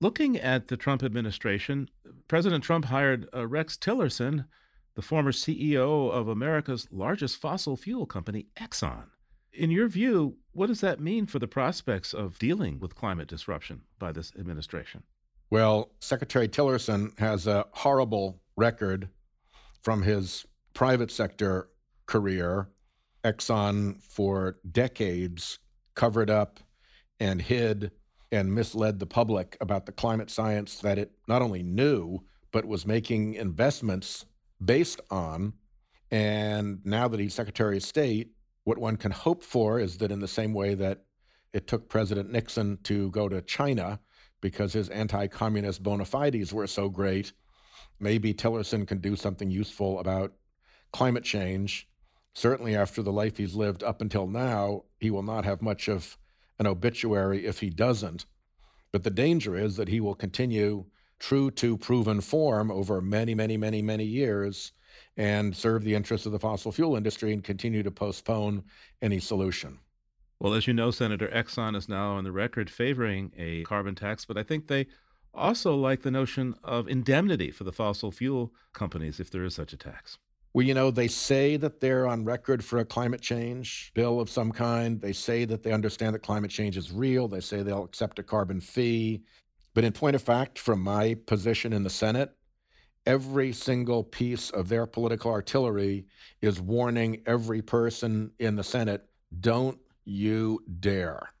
[0.00, 1.90] Looking at the Trump administration,
[2.28, 4.46] President Trump hired uh, Rex Tillerson,
[4.94, 9.04] the former CEO of America's largest fossil fuel company, Exxon.
[9.52, 13.82] In your view, what does that mean for the prospects of dealing with climate disruption
[13.98, 15.02] by this administration?
[15.50, 19.08] Well, Secretary Tillerson has a horrible record
[19.82, 21.68] from his private sector
[22.06, 22.68] career.
[23.24, 25.58] Exxon, for decades,
[25.94, 26.60] covered up
[27.18, 27.90] and hid
[28.32, 32.20] and misled the public about the climate science that it not only knew,
[32.52, 34.24] but was making investments
[34.64, 35.54] based on.
[36.10, 38.32] And now that he's Secretary of State,
[38.64, 41.04] what one can hope for is that in the same way that
[41.52, 44.00] it took President Nixon to go to China
[44.40, 47.32] because his anti communist bona fides were so great,
[47.98, 50.32] maybe Tillerson can do something useful about
[50.92, 51.88] climate change.
[52.32, 56.16] Certainly, after the life he's lived up until now, he will not have much of
[56.58, 58.26] an obituary if he doesn't.
[58.92, 60.86] But the danger is that he will continue
[61.20, 64.72] true to proven form over many, many, many, many years
[65.16, 68.64] and serve the interests of the fossil fuel industry and continue to postpone
[69.02, 69.78] any solution.
[70.40, 74.24] Well, as you know, Senator Exxon is now on the record favoring a carbon tax,
[74.24, 74.86] but I think they
[75.34, 79.74] also like the notion of indemnity for the fossil fuel companies if there is such
[79.74, 80.18] a tax.
[80.52, 84.28] Well, you know, they say that they're on record for a climate change bill of
[84.28, 85.00] some kind.
[85.00, 87.28] They say that they understand that climate change is real.
[87.28, 89.22] They say they'll accept a carbon fee.
[89.74, 92.36] But in point of fact, from my position in the Senate,
[93.06, 96.06] every single piece of their political artillery
[96.42, 99.06] is warning every person in the Senate
[99.38, 101.32] don't you dare.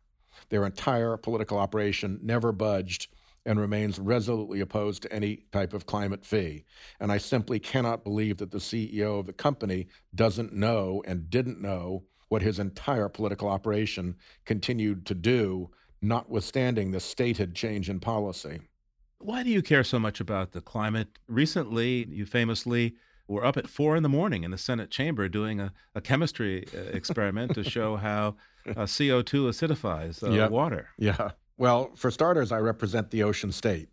[0.48, 3.08] Their entire political operation never budged
[3.46, 6.64] and remains resolutely opposed to any type of climate fee.
[7.00, 11.60] And I simply cannot believe that the CEO of the company doesn't know and didn't
[11.60, 15.70] know what his entire political operation continued to do,
[16.02, 18.60] notwithstanding the stated change in policy.
[19.18, 21.18] Why do you care so much about the climate?
[21.28, 22.94] Recently, you famously
[23.28, 26.66] were up at four in the morning in the Senate chamber doing a, a chemistry
[26.74, 28.36] uh, experiment to show how
[28.66, 30.88] uh, CO2 acidifies uh, water.
[30.98, 31.32] Yeah.
[31.56, 33.88] Well, for starters, I represent the ocean state.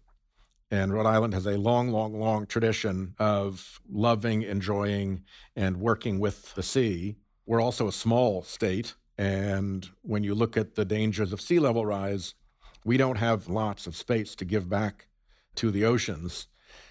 [0.70, 5.24] And Rhode Island has a long, long, long tradition of loving, enjoying,
[5.56, 7.18] and working with the sea.
[7.46, 8.96] We're also a small state.
[9.18, 12.36] And when you look at the dangers of sea level rise,
[12.86, 15.08] we don't have lots of space to give back
[15.56, 16.48] to the oceans.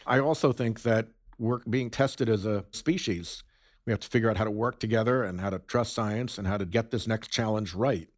[0.07, 1.09] I also think that
[1.39, 3.43] we're being tested as a species.
[3.85, 6.47] We have to figure out how to work together and how to trust science and
[6.47, 8.09] how to get this next challenge right.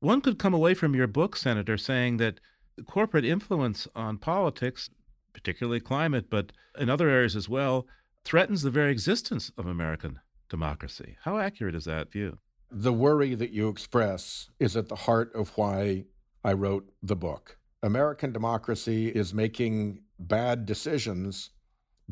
[0.00, 2.40] One could come away from your book, Senator, saying that
[2.86, 4.90] corporate influence on politics,
[5.32, 7.86] particularly climate, but in other areas as well,
[8.24, 11.16] threatens the very existence of American democracy.
[11.22, 12.38] How accurate is that view?
[12.70, 16.06] The worry that you express is at the heart of why
[16.42, 17.58] I wrote the book.
[17.82, 21.50] American democracy is making bad decisions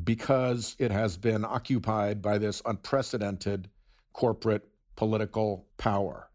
[0.02, 3.68] because it has been occupied by this unprecedented
[4.12, 6.28] corporate political power.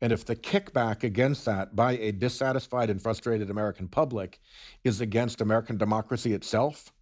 [0.00, 4.40] And if the kickback against that by a dissatisfied and frustrated American public
[4.82, 6.92] is against American democracy itself,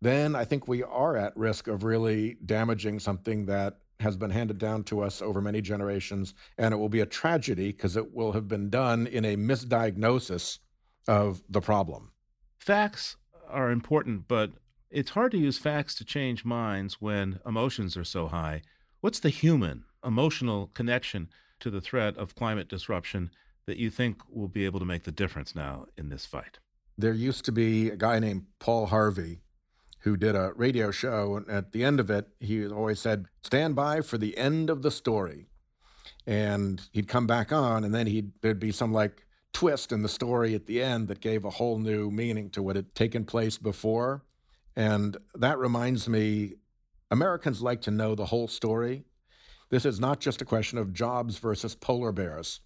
[0.00, 4.58] then I think we are at risk of really damaging something that has been handed
[4.58, 6.34] down to us over many generations.
[6.56, 10.58] And it will be a tragedy because it will have been done in a misdiagnosis
[11.06, 12.12] of the problem.
[12.58, 13.16] Facts
[13.48, 14.52] are important, but
[14.90, 18.62] it's hard to use facts to change minds when emotions are so high.
[19.00, 21.28] What's the human, emotional connection
[21.60, 23.30] to the threat of climate disruption
[23.66, 26.58] that you think will be able to make the difference now in this fight?
[26.96, 29.40] There used to be a guy named Paul Harvey
[30.08, 31.36] who did a radio show.
[31.36, 34.82] And at the end of it, he always said, Stand by for the end of
[34.82, 35.48] the story.
[36.26, 40.08] And he'd come back on, and then he'd, there'd be some like twist in the
[40.08, 43.58] story at the end that gave a whole new meaning to what had taken place
[43.58, 44.24] before.
[44.74, 46.54] And that reminds me
[47.10, 49.04] Americans like to know the whole story.
[49.70, 52.60] This is not just a question of jobs versus polar bears.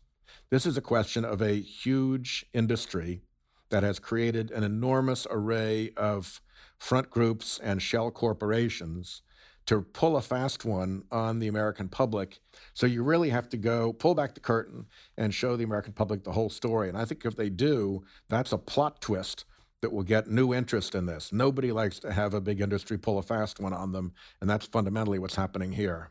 [0.51, 3.23] This is a question of a huge industry
[3.71, 6.41] that has created an enormous array of
[6.83, 9.23] front groups and shell corporations
[9.65, 12.41] to pull a fast one on the American public.
[12.75, 16.25] So you really have to go pull back the curtain and show the American public
[16.25, 16.89] the whole story.
[16.89, 19.45] And I think if they do, that's a plot twist
[19.81, 21.33] that will get new interest in this.
[21.33, 24.13] Nobody likes to have a big industry pull a fast one on them.
[24.41, 26.11] And that's fundamentally what's happening here.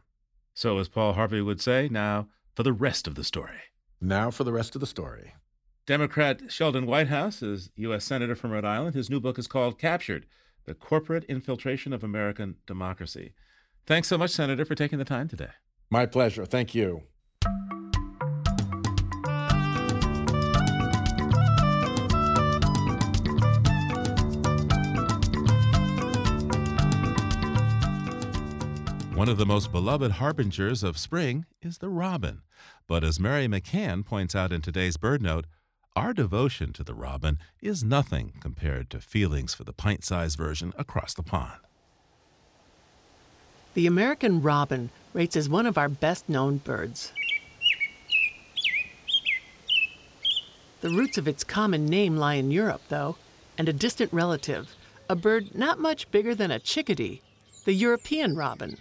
[0.53, 3.59] So, as Paul Harvey would say, now for the rest of the story.
[3.99, 5.33] Now for the rest of the story.
[5.85, 8.05] Democrat Sheldon Whitehouse is U.S.
[8.05, 8.95] Senator from Rhode Island.
[8.95, 10.25] His new book is called Captured
[10.65, 13.33] The Corporate Infiltration of American Democracy.
[13.85, 15.49] Thanks so much, Senator, for taking the time today.
[15.89, 16.45] My pleasure.
[16.45, 17.03] Thank you.
[29.21, 32.41] One of the most beloved harbingers of spring is the robin.
[32.87, 35.45] But as Mary McCann points out in today's BirdNote,
[35.95, 40.73] our devotion to the robin is nothing compared to feelings for the pint sized version
[40.77, 41.59] across the pond.
[43.73, 47.11] The American robin rates as one of our best known birds.
[50.79, 53.17] The roots of its common name lie in Europe, though,
[53.57, 54.75] and a distant relative,
[55.09, 57.21] a bird not much bigger than a chickadee,
[57.65, 58.77] the European robin.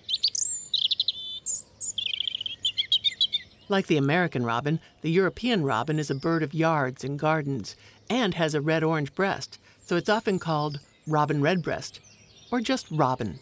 [3.70, 7.76] Like the American robin, the European robin is a bird of yards and gardens
[8.10, 12.00] and has a red orange breast, so it's often called robin redbreast
[12.50, 13.38] or just robin.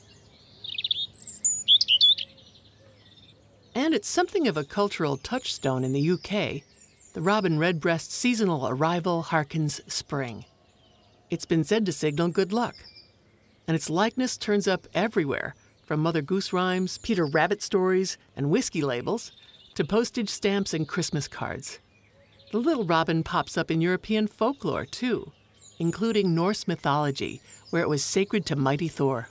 [3.75, 6.63] And it's something of a cultural touchstone in the UK.
[7.15, 10.45] The robin redbreast's seasonal arrival harkens spring.
[11.31, 12.75] It's been said to signal good luck.
[13.67, 15.55] And its likeness turns up everywhere,
[15.87, 19.33] from Mother Goose rhymes, Peter Rabbit stories, and whiskey labels,
[19.79, 21.79] to postage stamps and Christmas cards.
[22.51, 25.31] The little robin pops up in European folklore, too,
[25.79, 29.29] including Norse mythology, where it was sacred to mighty Thor.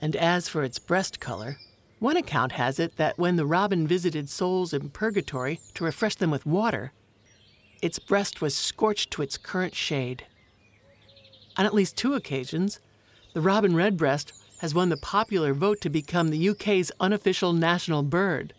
[0.00, 1.58] And as for its breast color,
[1.98, 6.30] one account has it that when the robin visited souls in purgatory to refresh them
[6.30, 6.94] with water,
[7.82, 10.24] its breast was scorched to its current shade.
[11.58, 12.80] On at least two occasions,
[13.34, 14.32] the robin redbreast
[14.66, 18.52] has won the popular vote to become the UK's unofficial national bird.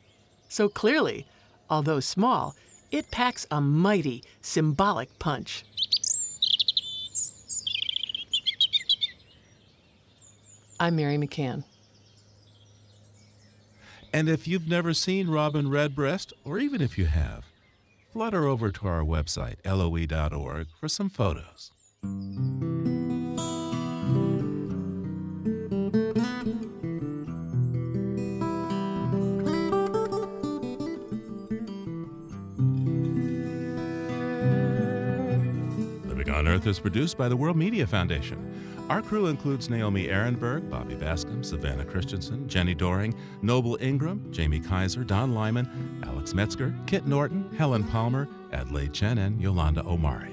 [0.47, 1.25] So clearly,
[1.69, 2.55] although small,
[2.91, 5.65] it packs a mighty, symbolic punch.
[10.79, 11.65] I'm Mary McCann.
[14.13, 17.43] And if you've never seen robin redbreast, or even if you have,
[18.13, 21.71] flutter over to our website, loe.org, for some photos.
[36.57, 38.87] Earth is produced by the World Media Foundation.
[38.89, 45.03] Our crew includes Naomi Arenberg, Bobby Bascomb, Savannah Christensen, Jenni Doering, Noble Ingram, Jamie Kaiser,
[45.03, 50.31] Don Lyman, Alex Metzger, Kit Norton, Helen Palmer, Adelaide Chen, and Yolanda Omari.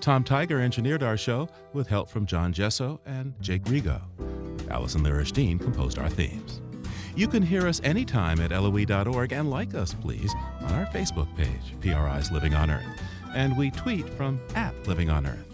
[0.00, 4.02] Tom Tiger engineered our show with help from John Gesso and Jake Rigo.
[4.70, 6.60] Allison Lirish Dean composed our themes.
[7.16, 11.74] You can hear us anytime at LOE.org and like us, please, on our Facebook page,
[11.80, 12.84] PRI's Living on Earth.
[13.34, 15.53] And we tweet from at Living on Earth.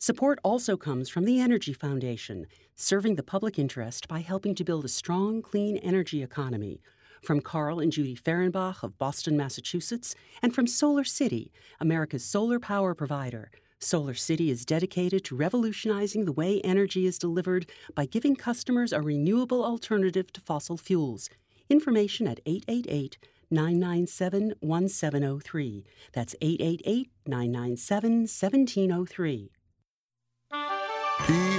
[0.00, 2.46] Support also comes from the Energy Foundation,
[2.76, 6.80] serving the public interest by helping to build a strong, clean energy economy.
[7.20, 13.50] From Carl and Judy Ferenbach of Boston, Massachusetts, and from SolarCity, America's solar power provider.
[13.80, 19.64] SolarCity is dedicated to revolutionizing the way energy is delivered by giving customers a renewable
[19.64, 21.28] alternative to fossil fuels
[21.70, 23.18] Information at 888
[23.50, 25.84] 997 1703.
[26.12, 29.50] That's 888 997 1703.